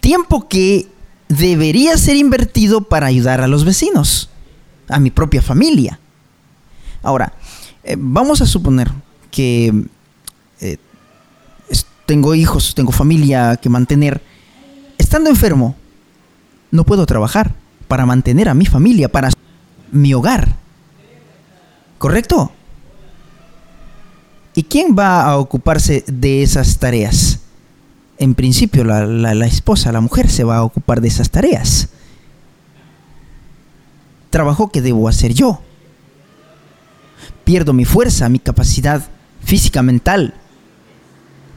Tiempo 0.00 0.48
que 0.48 0.86
debería 1.30 1.96
ser 1.96 2.16
invertido 2.16 2.82
para 2.82 3.06
ayudar 3.06 3.40
a 3.40 3.46
los 3.46 3.64
vecinos, 3.64 4.28
a 4.90 5.00
mi 5.00 5.10
propia 5.10 5.40
familia. 5.40 5.98
Ahora, 7.02 7.32
eh, 7.84 7.96
vamos 7.98 8.42
a 8.42 8.46
suponer 8.46 8.92
que 9.30 9.72
eh, 10.60 10.76
tengo 12.04 12.34
hijos, 12.34 12.74
tengo 12.74 12.92
familia 12.92 13.56
que 13.56 13.70
mantener. 13.70 14.20
Estando 14.98 15.30
enfermo, 15.30 15.74
no 16.70 16.84
puedo 16.84 17.06
trabajar 17.06 17.54
para 17.88 18.04
mantener 18.04 18.50
a 18.50 18.54
mi 18.54 18.66
familia, 18.66 19.08
para 19.08 19.30
mi 19.90 20.12
hogar. 20.12 20.54
¿Correcto? 21.96 22.52
¿Y 24.56 24.62
quién 24.62 24.96
va 24.98 25.22
a 25.22 25.36
ocuparse 25.36 26.02
de 26.06 26.42
esas 26.42 26.78
tareas? 26.78 27.40
En 28.16 28.34
principio 28.34 28.84
la, 28.84 29.46
esposa, 29.46 29.92
la 29.92 30.00
mujer 30.00 30.30
se 30.30 30.44
va 30.44 30.56
a 30.56 30.62
ocupar 30.62 31.02
de 31.02 31.08
esas 31.08 31.28
tareas. 31.28 31.90
Trabajo 34.30 34.70
que 34.72 34.80
debo 34.80 35.08
hacer 35.08 35.34
yo. 35.34 35.60
Pierdo 37.44 37.74
mi 37.74 37.84
fuerza, 37.84 38.30
mi 38.30 38.38
capacidad 38.38 39.06
física, 39.44 39.82
mental. 39.82 40.32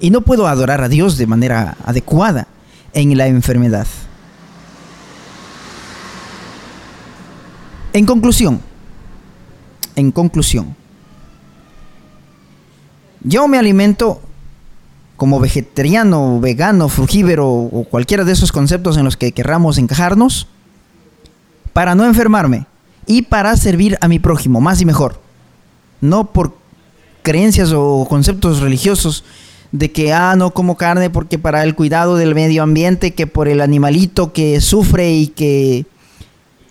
Y 0.02 0.10
no 0.10 0.20
puedo 0.20 0.46
adorar 0.46 0.84
a 0.84 0.90
Dios 0.90 1.18
de 1.18 1.26
manera 1.26 1.78
adecuada 1.86 2.48
en 2.92 3.18
la 3.18 3.28
enfermedad. 3.28 3.88
En 7.94 8.06
conclusión, 8.06 8.60
en 9.96 10.12
conclusión, 10.12 10.76
yo 13.22 13.48
me 13.48 13.58
alimento 13.58 14.22
como 15.18 15.40
vegetariano, 15.40 16.40
vegano, 16.40 16.88
frugívero 16.88 17.48
o 17.50 17.84
cualquiera 17.84 18.24
de 18.24 18.32
esos 18.32 18.52
conceptos 18.52 18.96
en 18.98 19.04
los 19.04 19.18
que 19.18 19.34
querramos 19.34 19.78
encajarnos 19.78 20.48
para 21.74 21.94
no 21.94 22.06
enfermarme 22.06 22.68
y 23.06 23.24
para 23.24 23.56
servir 23.58 23.98
a 24.02 24.08
mi 24.08 24.20
prójimo 24.20 24.62
más 24.62 24.80
y 24.82 24.86
mejor. 24.86 25.20
No 26.00 26.32
por 26.32 26.56
creencias 27.22 27.74
o 27.76 28.06
conceptos 28.10 28.62
religiosos 28.62 29.26
de 29.72 29.92
que, 29.92 30.14
ah, 30.14 30.36
no 30.38 30.52
como 30.52 30.78
carne 30.78 31.10
porque 31.10 31.38
para 31.38 31.64
el 31.64 31.76
cuidado 31.76 32.16
del 32.16 32.34
medio 32.34 32.64
ambiente, 32.64 33.14
que 33.14 33.28
por 33.28 33.48
el 33.48 33.62
animalito 33.62 34.32
que 34.32 34.62
sufre 34.62 35.12
y 35.12 35.28
que 35.28 35.86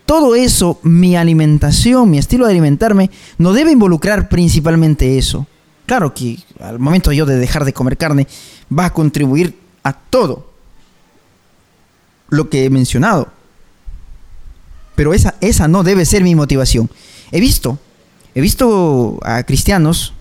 todo 0.06 0.34
eso, 0.34 0.80
mi 0.82 1.16
alimentación, 1.16 2.10
mi 2.10 2.16
estilo 2.16 2.46
de 2.46 2.52
alimentarme, 2.52 3.10
no 3.36 3.52
debe 3.52 3.72
involucrar 3.72 4.30
principalmente 4.30 5.18
eso. 5.18 5.46
Claro 5.88 6.12
que 6.12 6.38
al 6.60 6.78
momento 6.78 7.12
yo 7.12 7.24
de 7.24 7.38
dejar 7.38 7.64
de 7.64 7.72
comer 7.72 7.96
carne, 7.96 8.26
va 8.70 8.84
a 8.84 8.92
contribuir 8.92 9.58
a 9.82 9.94
todo 9.94 10.52
lo 12.28 12.50
que 12.50 12.66
he 12.66 12.70
mencionado. 12.70 13.28
Pero 14.94 15.14
esa, 15.14 15.36
esa 15.40 15.66
no 15.66 15.82
debe 15.84 16.04
ser 16.04 16.22
mi 16.22 16.34
motivación. 16.34 16.90
He 17.32 17.40
visto, 17.40 17.78
he 18.34 18.42
visto 18.42 19.18
a 19.22 19.44
cristianos, 19.44 20.12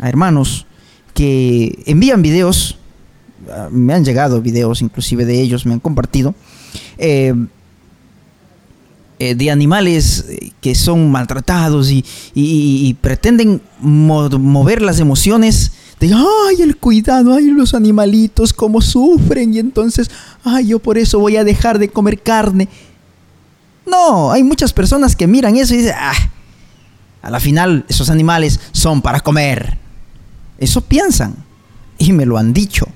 a 0.00 0.08
hermanos, 0.08 0.66
que 1.14 1.84
envían 1.86 2.20
videos, 2.20 2.76
ah, 3.48 3.68
me 3.70 3.94
han 3.94 4.04
llegado 4.04 4.42
videos 4.42 4.82
inclusive 4.82 5.24
de 5.24 5.40
ellos, 5.40 5.66
me 5.66 5.72
han 5.72 5.80
compartido, 5.80 6.34
eh, 6.98 7.32
eh, 9.24 9.36
de 9.36 9.52
animales 9.52 10.24
eh, 10.28 10.50
que 10.60 10.74
son 10.74 11.08
maltratados 11.12 11.92
y, 11.92 12.96
pretenden 13.00 13.62
mover 13.78 14.82
las 14.82 14.98
emociones 14.98 15.70
de, 16.00 16.12
ay, 16.12 16.60
el 16.60 16.76
cuidado, 16.76 17.32
ay, 17.32 17.44
los 17.44 17.72
animalitos, 17.74 18.52
cómo 18.52 18.80
sufren 18.80 19.54
y 19.54 19.60
entonces, 19.60 20.10
ay, 20.42 20.66
yo 20.66 20.80
por 20.80 20.98
eso 20.98 21.20
voy 21.20 21.36
a 21.36 21.44
dejar 21.44 21.78
de 21.78 21.88
comer 21.88 22.20
carne. 22.20 22.68
No, 23.86 24.32
hay 24.32 24.42
muchas 24.42 24.72
personas 24.72 25.14
que 25.14 25.28
miran 25.28 25.54
eso 25.54 25.72
y 25.74 25.76
dicen, 25.76 25.94
ah, 25.96 26.30
a 27.22 27.30
la 27.30 27.38
final 27.38 27.84
esos 27.88 28.10
animales 28.10 28.58
son 28.72 29.02
para 29.02 29.20
comer. 29.20 29.78
Eso 30.58 30.80
piensan 30.80 31.36
y 31.96 32.12
me 32.12 32.26
lo 32.26 32.38
han 32.38 32.52
dicho. 32.52 32.88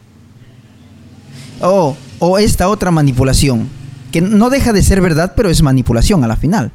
Oh, 1.61 1.97
o 2.19 2.37
esta 2.37 2.69
otra 2.69 2.91
manipulación 2.91 3.76
que 4.17 4.23
no 4.23 4.49
deja 4.49 4.73
de 4.73 4.83
ser 4.83 5.03
verdad, 5.03 5.35
pero 5.37 5.51
es 5.51 5.61
manipulación 5.61 6.25
a 6.25 6.27
la 6.27 6.37
final. 6.37 6.73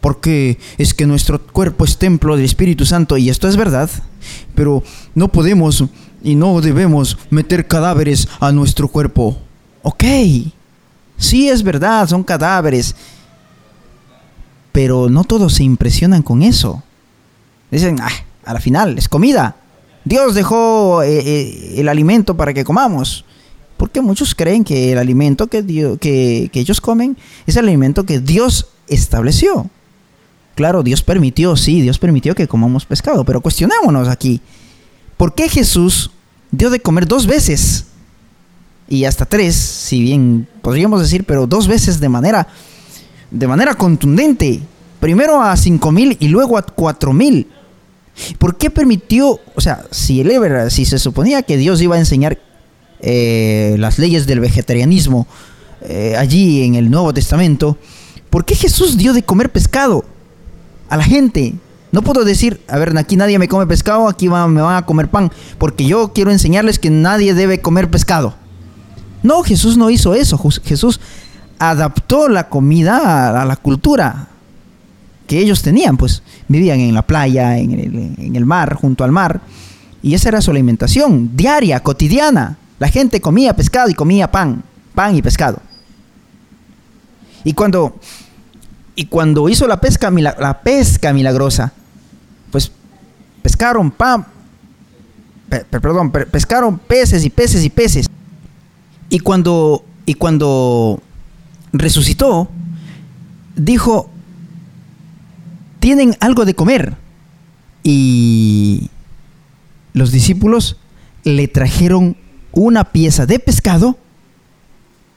Porque 0.00 0.56
es 0.78 0.94
que 0.94 1.04
nuestro 1.04 1.44
cuerpo 1.44 1.84
es 1.84 1.98
templo 1.98 2.36
del 2.36 2.44
Espíritu 2.44 2.86
Santo 2.86 3.16
y 3.16 3.28
esto 3.28 3.48
es 3.48 3.56
verdad, 3.56 3.90
pero 4.54 4.84
no 5.16 5.26
podemos 5.26 5.82
y 6.22 6.36
no 6.36 6.60
debemos 6.60 7.18
meter 7.28 7.66
cadáveres 7.66 8.28
a 8.38 8.52
nuestro 8.52 8.86
cuerpo. 8.86 9.36
Ok, 9.82 10.04
sí 11.16 11.48
es 11.48 11.64
verdad, 11.64 12.06
son 12.06 12.22
cadáveres, 12.22 12.94
pero 14.70 15.10
no 15.10 15.24
todos 15.24 15.54
se 15.54 15.64
impresionan 15.64 16.22
con 16.22 16.40
eso. 16.40 16.84
Dicen, 17.72 17.98
ah, 18.00 18.12
a 18.44 18.54
la 18.54 18.60
final 18.60 18.96
es 18.96 19.08
comida. 19.08 19.56
Dios 20.04 20.36
dejó 20.36 21.02
eh, 21.02 21.18
eh, 21.18 21.74
el 21.78 21.88
alimento 21.88 22.36
para 22.36 22.54
que 22.54 22.62
comamos. 22.62 23.24
Porque 23.80 24.02
muchos 24.02 24.34
creen 24.34 24.62
que 24.62 24.92
el 24.92 24.98
alimento 24.98 25.46
que, 25.46 25.64
que, 25.98 26.60
ellos 26.60 26.82
comen 26.82 27.16
es 27.46 27.56
el 27.56 27.64
alimento 27.66 28.04
que 28.04 28.20
Dios 28.20 28.66
estableció. 28.88 29.70
Claro, 30.54 30.82
Dios 30.82 31.02
permitió, 31.02 31.56
sí, 31.56 31.80
Dios 31.80 31.98
permitió 31.98 32.34
que 32.34 32.46
comamos 32.46 32.84
pescado, 32.84 33.24
pero 33.24 33.40
cuestionémonos 33.40 34.08
aquí. 34.08 34.42
¿Por 35.16 35.34
qué 35.34 35.48
Jesús 35.48 36.10
dio 36.50 36.68
de 36.68 36.80
comer 36.80 37.08
dos 37.08 37.26
veces? 37.26 37.86
Y 38.86 39.06
hasta 39.06 39.24
tres, 39.24 39.54
si 39.54 40.02
bien 40.02 40.46
podríamos 40.60 41.00
decir, 41.00 41.24
pero 41.24 41.46
dos 41.46 41.66
veces 41.66 42.00
de 42.00 42.10
manera, 42.10 42.48
de 43.30 43.48
manera 43.48 43.74
contundente. 43.76 44.60
Primero 45.00 45.40
a 45.40 45.56
cinco 45.56 45.90
mil 45.90 46.18
y 46.20 46.28
luego 46.28 46.58
a 46.58 46.62
cuatro 46.66 47.14
mil. 47.14 47.46
¿Por 48.36 48.58
qué 48.58 48.68
permitió, 48.68 49.40
o 49.54 49.60
sea, 49.62 49.86
si 49.90 50.20
el 50.20 50.70
si 50.70 50.84
se 50.84 50.98
suponía 50.98 51.40
que 51.40 51.56
Dios 51.56 51.80
iba 51.80 51.96
a 51.96 51.98
enseñar 51.98 52.49
eh, 53.02 53.76
las 53.78 53.98
leyes 53.98 54.26
del 54.26 54.40
vegetarianismo 54.40 55.26
eh, 55.82 56.14
allí 56.18 56.62
en 56.64 56.74
el 56.74 56.90
Nuevo 56.90 57.14
Testamento, 57.14 57.78
¿por 58.28 58.44
qué 58.44 58.54
Jesús 58.54 58.96
dio 58.96 59.12
de 59.12 59.22
comer 59.22 59.50
pescado 59.50 60.04
a 60.88 60.96
la 60.96 61.04
gente? 61.04 61.54
No 61.92 62.02
puedo 62.02 62.24
decir, 62.24 62.60
a 62.68 62.78
ver, 62.78 62.96
aquí 62.96 63.16
nadie 63.16 63.38
me 63.38 63.48
come 63.48 63.66
pescado, 63.66 64.08
aquí 64.08 64.28
me 64.28 64.60
van 64.60 64.76
a 64.76 64.86
comer 64.86 65.08
pan, 65.08 65.32
porque 65.58 65.84
yo 65.86 66.12
quiero 66.12 66.30
enseñarles 66.30 66.78
que 66.78 66.90
nadie 66.90 67.34
debe 67.34 67.60
comer 67.60 67.90
pescado. 67.90 68.34
No, 69.22 69.42
Jesús 69.42 69.76
no 69.76 69.90
hizo 69.90 70.14
eso. 70.14 70.38
Jesús 70.64 71.00
adaptó 71.58 72.28
la 72.28 72.48
comida 72.48 73.40
a, 73.40 73.44
la 73.44 73.56
cultura 73.56 74.28
que 75.26 75.38
ellos 75.38 75.62
tenían, 75.62 75.96
pues 75.96 76.22
vivían 76.48 76.80
en 76.80 76.94
la 76.94 77.02
playa, 77.02 77.58
en 77.58 77.72
el, 77.72 78.14
en 78.18 78.36
el 78.36 78.46
mar, 78.46 78.74
junto 78.74 79.04
al 79.04 79.12
mar, 79.12 79.40
y 80.02 80.14
esa 80.14 80.28
era 80.30 80.40
su 80.40 80.50
alimentación 80.50 81.36
diaria, 81.36 81.80
cotidiana. 81.80 82.56
La 82.80 82.88
gente 82.88 83.20
comía 83.20 83.54
pescado 83.54 83.90
y 83.90 83.94
comía 83.94 84.30
pan, 84.30 84.64
pan 84.94 85.14
y 85.14 85.20
pescado. 85.20 85.60
Y 87.44 87.52
cuando, 87.52 88.00
y 88.96 89.04
cuando 89.04 89.50
hizo 89.50 89.68
la 89.68 89.80
pesca, 89.82 90.10
la 90.10 90.62
pesca 90.62 91.12
milagrosa, 91.12 91.74
pues 92.50 92.72
pescaron 93.42 93.90
pan, 93.90 94.26
perdón, 95.68 96.10
pescaron 96.10 96.78
peces 96.78 97.22
y 97.22 97.28
peces 97.28 97.62
y 97.64 97.68
peces. 97.68 98.06
Y 99.10 99.18
cuando, 99.18 99.84
y 100.06 100.14
cuando 100.14 101.02
resucitó, 101.74 102.48
dijo, 103.56 104.08
tienen 105.80 106.16
algo 106.20 106.46
de 106.46 106.54
comer. 106.54 106.96
Y 107.82 108.88
los 109.92 110.12
discípulos 110.12 110.78
le 111.24 111.46
trajeron 111.46 112.16
una 112.52 112.84
pieza 112.84 113.26
de 113.26 113.38
pescado 113.38 113.96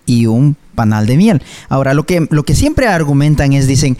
y 0.05 0.25
un 0.25 0.55
panal 0.75 1.05
de 1.05 1.17
miel. 1.17 1.41
Ahora, 1.69 1.93
lo 1.93 2.05
que, 2.05 2.27
lo 2.29 2.43
que 2.43 2.55
siempre 2.55 2.87
argumentan 2.87 3.53
es, 3.53 3.67
dicen, 3.67 3.97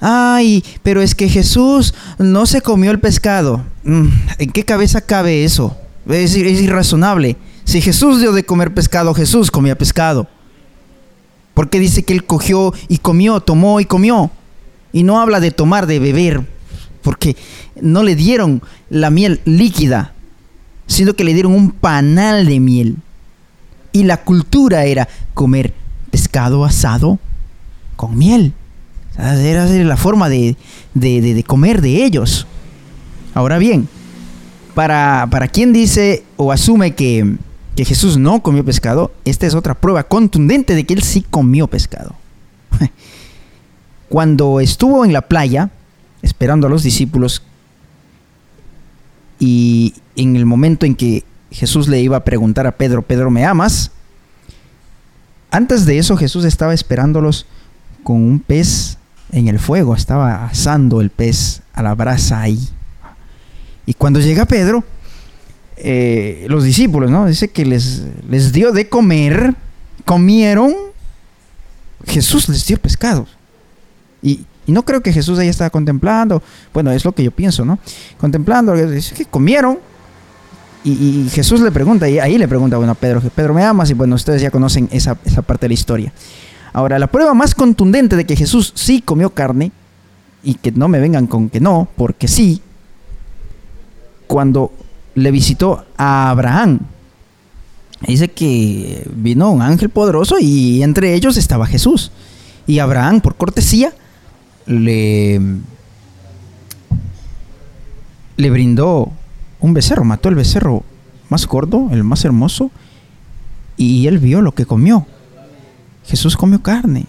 ay, 0.00 0.64
pero 0.82 1.02
es 1.02 1.14
que 1.14 1.28
Jesús 1.28 1.94
no 2.18 2.46
se 2.46 2.60
comió 2.60 2.90
el 2.90 3.00
pescado. 3.00 3.64
Mm, 3.84 4.08
¿En 4.38 4.50
qué 4.50 4.64
cabeza 4.64 5.00
cabe 5.00 5.44
eso? 5.44 5.76
Es, 6.08 6.34
es 6.34 6.60
irrazonable. 6.60 7.36
Si 7.64 7.80
Jesús 7.80 8.20
dio 8.20 8.32
de 8.32 8.44
comer 8.44 8.72
pescado, 8.74 9.14
Jesús 9.14 9.50
comía 9.50 9.76
pescado. 9.76 10.28
Porque 11.54 11.80
dice 11.80 12.04
que 12.04 12.12
él 12.12 12.24
cogió 12.24 12.74
y 12.88 12.98
comió, 12.98 13.40
tomó 13.40 13.80
y 13.80 13.86
comió. 13.86 14.30
Y 14.92 15.02
no 15.02 15.20
habla 15.20 15.40
de 15.40 15.50
tomar, 15.50 15.86
de 15.86 15.98
beber. 15.98 16.46
Porque 17.02 17.36
no 17.80 18.02
le 18.02 18.14
dieron 18.14 18.62
la 18.90 19.10
miel 19.10 19.40
líquida 19.44 20.12
sino 20.86 21.14
que 21.14 21.24
le 21.24 21.34
dieron 21.34 21.52
un 21.52 21.70
panal 21.70 22.46
de 22.46 22.60
miel. 22.60 22.96
Y 23.92 24.04
la 24.04 24.18
cultura 24.18 24.84
era 24.84 25.08
comer 25.34 25.74
pescado 26.10 26.64
asado 26.64 27.18
con 27.96 28.16
miel. 28.16 28.52
Era 29.18 29.66
la 29.66 29.96
forma 29.96 30.28
de, 30.28 30.56
comer 31.46 31.80
de 31.80 32.04
ellos. 32.04 32.46
Ahora 33.34 33.58
bien, 33.58 33.88
para, 34.74 35.26
para 35.30 35.48
quien 35.48 35.72
dice 35.72 36.24
o 36.36 36.52
asume 36.52 36.94
que, 36.94 37.36
que 37.74 37.84
Jesús 37.84 38.18
no 38.18 38.42
comió 38.42 38.64
pescado, 38.64 39.12
esta 39.24 39.46
es 39.46 39.54
otra 39.54 39.74
prueba 39.74 40.04
contundente 40.04 40.74
de 40.74 40.84
que 40.84 40.94
él 40.94 41.02
sí 41.02 41.24
comió 41.28 41.66
pescado. 41.66 42.14
Cuando 44.08 44.60
estuvo 44.60 45.04
en 45.04 45.12
la 45.12 45.22
playa, 45.22 45.70
esperando 46.22 46.66
a 46.66 46.70
los 46.70 46.82
discípulos, 46.82 47.42
y 49.38 49.94
en 50.16 50.36
el 50.36 50.46
momento 50.46 50.86
en 50.86 50.94
que 50.94 51.24
Jesús 51.50 51.88
le 51.88 52.00
iba 52.00 52.16
a 52.16 52.24
preguntar 52.24 52.66
a 52.66 52.72
Pedro, 52.72 53.02
Pedro, 53.02 53.30
¿me 53.30 53.44
amas? 53.44 53.90
Antes 55.50 55.86
de 55.86 55.98
eso 55.98 56.16
Jesús 56.16 56.44
estaba 56.44 56.74
esperándolos 56.74 57.46
con 58.02 58.16
un 58.16 58.40
pez 58.40 58.98
en 59.32 59.48
el 59.48 59.58
fuego, 59.58 59.94
estaba 59.94 60.46
asando 60.46 61.00
el 61.00 61.10
pez 61.10 61.62
a 61.72 61.82
la 61.82 61.94
brasa 61.94 62.40
ahí, 62.40 62.68
Y 63.84 63.94
cuando 63.94 64.20
llega 64.20 64.46
Pedro, 64.46 64.82
eh, 65.76 66.46
los 66.48 66.64
discípulos, 66.64 67.10
¿no? 67.10 67.26
Dice 67.26 67.48
que 67.48 67.64
les, 67.64 68.02
les 68.28 68.52
dio 68.52 68.72
de 68.72 68.88
comer, 68.88 69.54
comieron, 70.04 70.74
Jesús 72.06 72.48
les 72.48 72.66
dio 72.66 72.78
pescados. 72.78 73.28
Y, 74.22 74.46
no 74.72 74.84
creo 74.84 75.00
que 75.00 75.12
Jesús 75.12 75.38
ahí 75.38 75.48
estaba 75.48 75.70
contemplando, 75.70 76.42
bueno, 76.72 76.90
es 76.92 77.04
lo 77.04 77.12
que 77.12 77.22
yo 77.22 77.30
pienso, 77.30 77.64
¿no? 77.64 77.78
Contemplando, 78.18 78.74
dice 78.74 79.14
que 79.14 79.24
comieron. 79.24 79.78
Y, 80.84 81.28
Jesús 81.32 81.60
le 81.62 81.72
pregunta, 81.72 82.08
y 82.08 82.20
ahí 82.20 82.38
le 82.38 82.46
pregunta, 82.46 82.76
bueno, 82.76 82.92
a 82.92 82.94
Pedro, 82.94 83.20
Pedro 83.20 83.54
me 83.54 83.64
amas, 83.64 83.90
y 83.90 83.94
bueno, 83.94 84.14
ustedes 84.14 84.40
ya 84.40 84.52
conocen 84.52 84.88
esa, 84.92 85.16
esa 85.24 85.42
parte 85.42 85.62
de 85.64 85.70
la 85.70 85.74
historia. 85.74 86.12
Ahora, 86.72 86.98
la 87.00 87.08
prueba 87.08 87.34
más 87.34 87.56
contundente 87.56 88.14
de 88.14 88.24
que 88.24 88.36
Jesús 88.36 88.72
sí 88.76 89.00
comió 89.00 89.30
carne, 89.30 89.72
y 90.44 90.54
que 90.54 90.70
no 90.70 90.86
me 90.86 91.00
vengan 91.00 91.26
con 91.26 91.48
que 91.48 91.58
no, 91.58 91.88
porque 91.96 92.28
sí, 92.28 92.62
cuando 94.28 94.70
le 95.16 95.30
visitó 95.32 95.84
a 95.96 96.30
Abraham. 96.30 96.80
Dice 98.06 98.28
que 98.28 99.08
vino 99.12 99.50
un 99.50 99.62
ángel 99.62 99.88
poderoso 99.88 100.36
y 100.38 100.82
entre 100.82 101.14
ellos 101.14 101.36
estaba 101.36 101.66
Jesús. 101.66 102.12
Y 102.66 102.78
Abraham, 102.78 103.20
por 103.20 103.36
cortesía, 103.36 103.92
le, 104.66 105.40
le 108.36 108.50
brindó 108.50 109.12
un 109.60 109.74
becerro, 109.74 110.04
mató 110.04 110.28
el 110.28 110.34
becerro 110.34 110.84
más 111.28 111.46
gordo, 111.46 111.88
el 111.92 112.04
más 112.04 112.24
hermoso, 112.24 112.70
y 113.76 114.06
él 114.06 114.18
vio 114.18 114.42
lo 114.42 114.52
que 114.52 114.66
comió. 114.66 115.06
Jesús 116.06 116.36
comió 116.36 116.62
carne. 116.62 117.06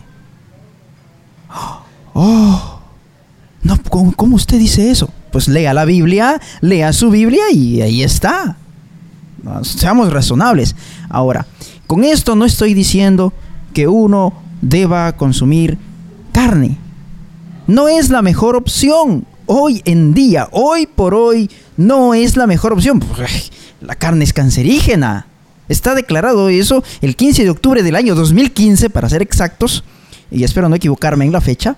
¡Oh! 2.13 2.79
No, 3.63 3.77
¿cómo, 4.15 4.35
usted 4.35 4.59
dice 4.59 4.91
eso? 4.91 5.09
Pues 5.31 5.47
lea 5.47 5.73
la 5.73 5.85
Biblia, 5.85 6.39
lea 6.61 6.93
su 6.93 7.09
Biblia 7.09 7.43
y 7.51 7.81
ahí 7.81 8.01
está. 8.01 8.55
Seamos 9.63 10.11
razonables. 10.11 10.75
Ahora, 11.09 11.45
con 11.85 12.03
esto 12.03 12.35
no 12.35 12.45
estoy 12.45 12.73
diciendo 12.73 13.33
que 13.73 13.87
uno 13.87 14.33
deba 14.61 15.11
consumir 15.17 15.77
carne. 16.31 16.77
No 17.67 17.89
es 17.89 18.09
la 18.09 18.21
mejor 18.21 18.55
opción. 18.55 19.25
Hoy 19.45 19.81
en 19.85 20.13
día, 20.13 20.47
hoy 20.51 20.87
por 20.87 21.13
hoy, 21.13 21.49
no 21.75 22.13
es 22.13 22.37
la 22.37 22.47
mejor 22.47 22.73
opción. 22.73 23.01
La 23.81 23.95
carne 23.95 24.23
es 24.23 24.33
cancerígena. 24.33 25.27
Está 25.67 25.93
declarado 25.93 26.47
eso 26.47 26.81
el 27.01 27.17
15 27.17 27.43
de 27.43 27.49
octubre 27.49 27.83
del 27.83 27.95
año 27.95 28.15
2015, 28.15 28.89
para 28.89 29.09
ser 29.09 29.21
exactos, 29.21 29.83
y 30.31 30.43
espero 30.43 30.69
no 30.69 30.75
equivocarme 30.75 31.25
en 31.25 31.33
la 31.33 31.41
fecha. 31.41 31.77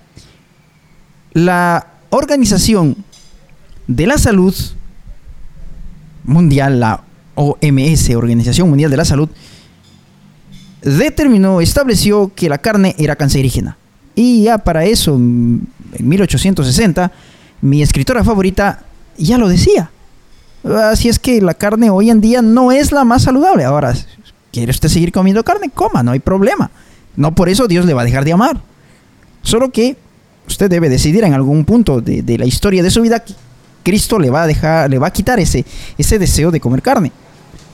La 1.33 1.87
Organización 2.11 2.95
de 3.87 4.05
la 4.05 4.19
Salud 4.19 4.55
Mundial, 6.23 6.79
la 6.79 7.03
OMS, 7.33 8.09
Organización 8.15 8.69
Mundial 8.69 8.91
de 8.91 8.97
la 8.97 9.05
Salud, 9.05 9.29
determinó, 10.83 11.61
estableció 11.61 12.31
que 12.35 12.49
la 12.49 12.59
carne 12.59 12.95
era 12.99 13.15
cancerígena. 13.15 13.78
Y 14.15 14.43
ya 14.43 14.57
para 14.57 14.85
eso, 14.85 15.15
en 15.15 15.67
1860, 15.97 17.11
mi 17.61 17.81
escritora 17.81 18.23
favorita 18.23 18.83
ya 19.17 19.37
lo 19.37 19.47
decía. 19.47 19.91
Así 20.63 21.07
es 21.07 21.19
que 21.19 21.41
la 21.41 21.53
carne 21.53 21.89
hoy 21.89 22.09
en 22.09 22.21
día 22.21 22.41
no 22.41 22.71
es 22.71 22.91
la 22.91 23.05
más 23.05 23.23
saludable. 23.23 23.63
Ahora, 23.63 23.93
¿quiere 24.51 24.71
usted 24.71 24.89
seguir 24.89 25.11
comiendo 25.11 25.43
carne? 25.43 25.69
Coma, 25.69 26.03
no 26.03 26.11
hay 26.11 26.19
problema. 26.19 26.69
No 27.15 27.33
por 27.33 27.49
eso 27.49 27.67
Dios 27.67 27.85
le 27.85 27.93
va 27.93 28.01
a 28.01 28.05
dejar 28.05 28.25
de 28.25 28.33
amar. 28.33 28.61
Solo 29.41 29.71
que 29.71 29.97
usted 30.47 30.69
debe 30.69 30.89
decidir 30.89 31.23
en 31.23 31.33
algún 31.33 31.63
punto 31.65 32.01
de, 32.01 32.37
la 32.37 32.45
historia 32.45 32.83
de 32.83 32.91
su 32.91 33.01
vida 33.01 33.19
que 33.19 33.33
Cristo 33.83 34.19
le 34.19 34.29
va 34.29 34.43
a 34.43 34.47
dejar, 34.47 34.89
le 34.89 34.99
va 34.99 35.07
a 35.07 35.13
quitar 35.13 35.39
ese, 35.39 35.65
ese 35.97 36.19
deseo 36.19 36.51
de 36.51 36.59
comer 36.59 36.81
carne. 36.81 37.11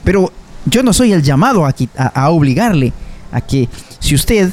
Pero 0.04 0.32
yo 0.66 0.82
no 0.82 0.92
soy 0.92 1.12
el 1.12 1.22
llamado 1.22 1.66
a, 1.66 1.74
a, 1.96 2.30
obligarle 2.30 2.92
a 3.32 3.40
que 3.40 3.68
si 3.98 4.14
usted 4.14 4.52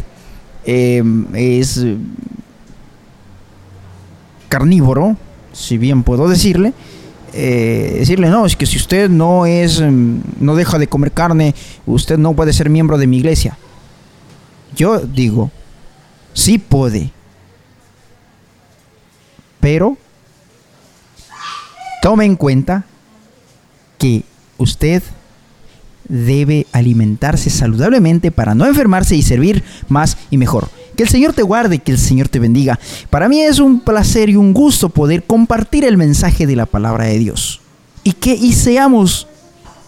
em, 0.65 1.26
es 1.34 1.86
carnívoro, 4.49 5.17
si 5.52 5.78
bien 5.78 6.04
puedo 6.04 6.28
decirle, 6.28 6.73
eh, 7.34 7.95
decirle 7.99 8.30
no, 8.30 8.45
es 8.45 8.56
que 8.56 8.65
si 8.65 8.78
usted 8.78 9.10
no 9.10 9.45
es, 9.45 9.80
em, 9.80 10.21
no 10.39 10.56
deja 10.56 10.78
de 10.78 10.88
comer 10.88 11.12
carne, 11.12 11.56
usted 11.86 12.17
no 12.17 12.34
puede 12.34 12.54
ser 12.54 12.69
miembro 12.69 12.97
de 12.97 13.08
mi 13.08 13.17
iglesia. 13.17 13.58
Yo 14.76 14.99
digo, 14.99 15.52
sí 16.34 16.58
puede, 16.58 17.12
pero 19.60 19.97
tome 22.02 22.26
en 22.26 22.36
cuenta 22.36 22.86
que 23.97 24.23
usted 24.58 25.02
debe 26.08 26.68
alimentarse 26.72 27.50
saludablemente 27.50 28.32
para 28.32 28.56
no 28.56 28.66
enfermarse 28.66 29.16
y 29.16 29.22
servir 29.22 29.63
más 29.89 30.18
y 30.30 30.38
mejor. 30.38 30.70
Que 30.96 31.04
el 31.04 31.10
Señor 31.10 31.34
te 31.34 31.42
guarde, 31.42 31.80
que 31.80 31.92
el 31.92 31.98
Señor 31.98 32.30
te 32.30 32.39
bendiga. 32.39 32.80
Para 33.10 33.28
mí 33.28 33.42
es 33.42 33.60
un 33.60 33.80
placer 33.80 34.30
y 34.30 34.36
un 34.36 34.54
gusto 34.54 34.89
poder 34.89 35.24
compartir 35.24 35.86
el 35.86 35.98
mensaje 35.98 36.46
de 36.46 36.56
la 36.56 36.66
palabra 36.66 37.06
de 37.06 37.18
Dios. 37.18 37.62
Y 38.04 38.13
que 38.13 38.36
y 38.36 38.54
seamos 38.54 39.28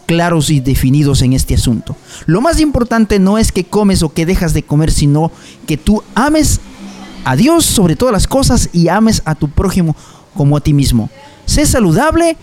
claros 0.05 0.49
y 0.49 0.59
definidos 0.59 1.21
en 1.21 1.33
este 1.33 1.55
asunto. 1.55 1.95
Lo 2.25 2.41
más 2.41 2.59
importante 2.59 3.19
no 3.19 3.37
es 3.37 3.51
que 3.51 3.63
comes 3.63 4.03
o 4.03 4.13
que 4.13 4.25
dejas 4.25 4.53
de 4.53 4.63
comer, 4.63 4.91
sino 4.91 5.31
que 5.67 5.77
tú 5.77 6.03
ames 6.13 6.59
a 7.23 7.35
Dios 7.35 7.65
sobre 7.65 7.95
todas 7.95 8.13
las 8.13 8.27
cosas 8.27 8.69
y 8.71 8.87
ames 8.87 9.21
a 9.25 9.35
tu 9.35 9.49
prójimo 9.49 9.95
como 10.35 10.57
a 10.57 10.61
ti 10.61 10.73
mismo. 10.73 11.09
Sé 11.45 11.65
saludable 11.65 12.37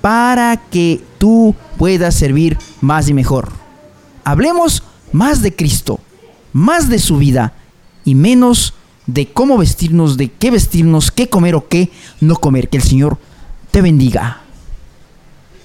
para 0.00 0.56
que 0.56 1.02
tú 1.18 1.54
puedas 1.78 2.14
servir 2.14 2.58
más 2.80 3.08
y 3.08 3.14
mejor. 3.14 3.52
Hablemos 4.24 4.82
más 5.12 5.42
de 5.42 5.54
Cristo, 5.54 6.00
más 6.52 6.88
de 6.88 6.98
su 6.98 7.18
vida 7.18 7.54
y 8.04 8.14
menos 8.14 8.74
de 9.06 9.26
cómo 9.32 9.58
vestirnos, 9.58 10.16
de 10.16 10.30
qué 10.30 10.50
vestirnos, 10.50 11.10
qué 11.10 11.28
comer 11.28 11.54
o 11.54 11.68
qué 11.68 11.90
no 12.20 12.36
comer. 12.36 12.68
Que 12.68 12.76
el 12.76 12.82
Señor 12.82 13.18
te 13.70 13.82
bendiga. 13.82 14.39